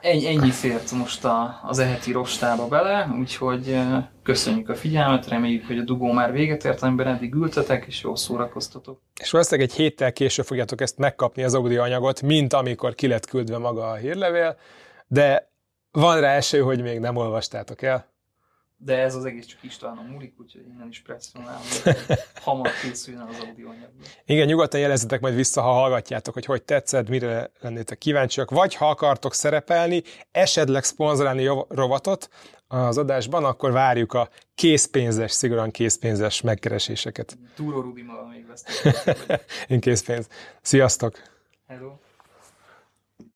Ennyi, 0.00 0.26
ennyi 0.26 0.50
fért 0.50 0.90
most 0.90 1.24
a, 1.24 1.60
az 1.62 1.78
eheti 1.78 2.12
rostába 2.12 2.68
bele, 2.68 3.10
úgyhogy 3.18 3.78
köszönjük 4.22 4.68
a 4.68 4.74
figyelmet, 4.74 5.28
reméljük, 5.28 5.66
hogy 5.66 5.78
a 5.78 5.82
dugó 5.82 6.12
már 6.12 6.32
véget 6.32 6.64
ért, 6.64 6.82
amiben 6.82 7.06
eddig 7.06 7.34
ültetek, 7.34 7.84
és 7.86 8.02
jól 8.02 8.16
szórakoztatok. 8.16 9.00
És 9.20 9.30
valószínűleg 9.30 9.70
egy 9.70 9.76
héttel 9.76 10.12
később 10.12 10.44
fogjátok 10.44 10.80
ezt 10.80 10.98
megkapni 10.98 11.42
az 11.42 11.54
audio 11.54 11.82
anyagot, 11.82 12.22
mint 12.22 12.52
amikor 12.52 12.94
ki 12.94 13.06
lett 13.06 13.26
küldve 13.26 13.58
maga 13.58 13.90
a 13.90 13.94
hírlevél, 13.94 14.56
de 15.06 15.50
van 15.90 16.20
rá 16.20 16.34
esély, 16.36 16.60
hogy 16.60 16.82
még 16.82 16.98
nem 16.98 17.16
olvastátok 17.16 17.82
el. 17.82 18.07
De 18.80 18.98
ez 18.98 19.14
az 19.14 19.24
egész 19.24 19.46
csak 19.46 19.62
Istvánon 19.62 20.04
múlik, 20.04 20.34
úgyhogy 20.40 20.66
innen 20.66 20.88
is 20.88 21.00
presszionálom, 21.00 21.62
hamar 22.44 22.70
készüljön 22.82 23.22
az 23.22 23.38
audio 23.38 23.68
anyag. 23.68 23.90
Igen, 24.24 24.46
nyugodtan 24.46 24.80
jelezzetek 24.80 25.20
majd 25.20 25.34
vissza, 25.34 25.60
ha 25.60 25.72
hallgatjátok, 25.72 26.34
hogy 26.34 26.44
hogy 26.44 26.62
tetszett, 26.62 27.08
mire 27.08 27.50
lennétek 27.60 27.98
kíváncsiak, 27.98 28.50
vagy 28.50 28.74
ha 28.74 28.88
akartok 28.88 29.34
szerepelni, 29.34 30.02
esetleg 30.30 30.84
szponzorálni 30.84 31.46
rovatot 31.68 32.28
az 32.68 32.98
adásban, 32.98 33.44
akkor 33.44 33.72
várjuk 33.72 34.12
a 34.12 34.28
készpénzes, 34.54 35.32
szigorúan 35.32 35.70
készpénzes 35.70 36.40
megkereséseket. 36.40 37.38
Túró 37.54 37.80
Rudimal 37.80 38.28
még 38.28 38.46
vesztek. 38.46 39.18
Én 39.68 39.80
készpénz. 39.80 40.26
Sziasztok! 40.62 41.22
Hello! 41.66 42.07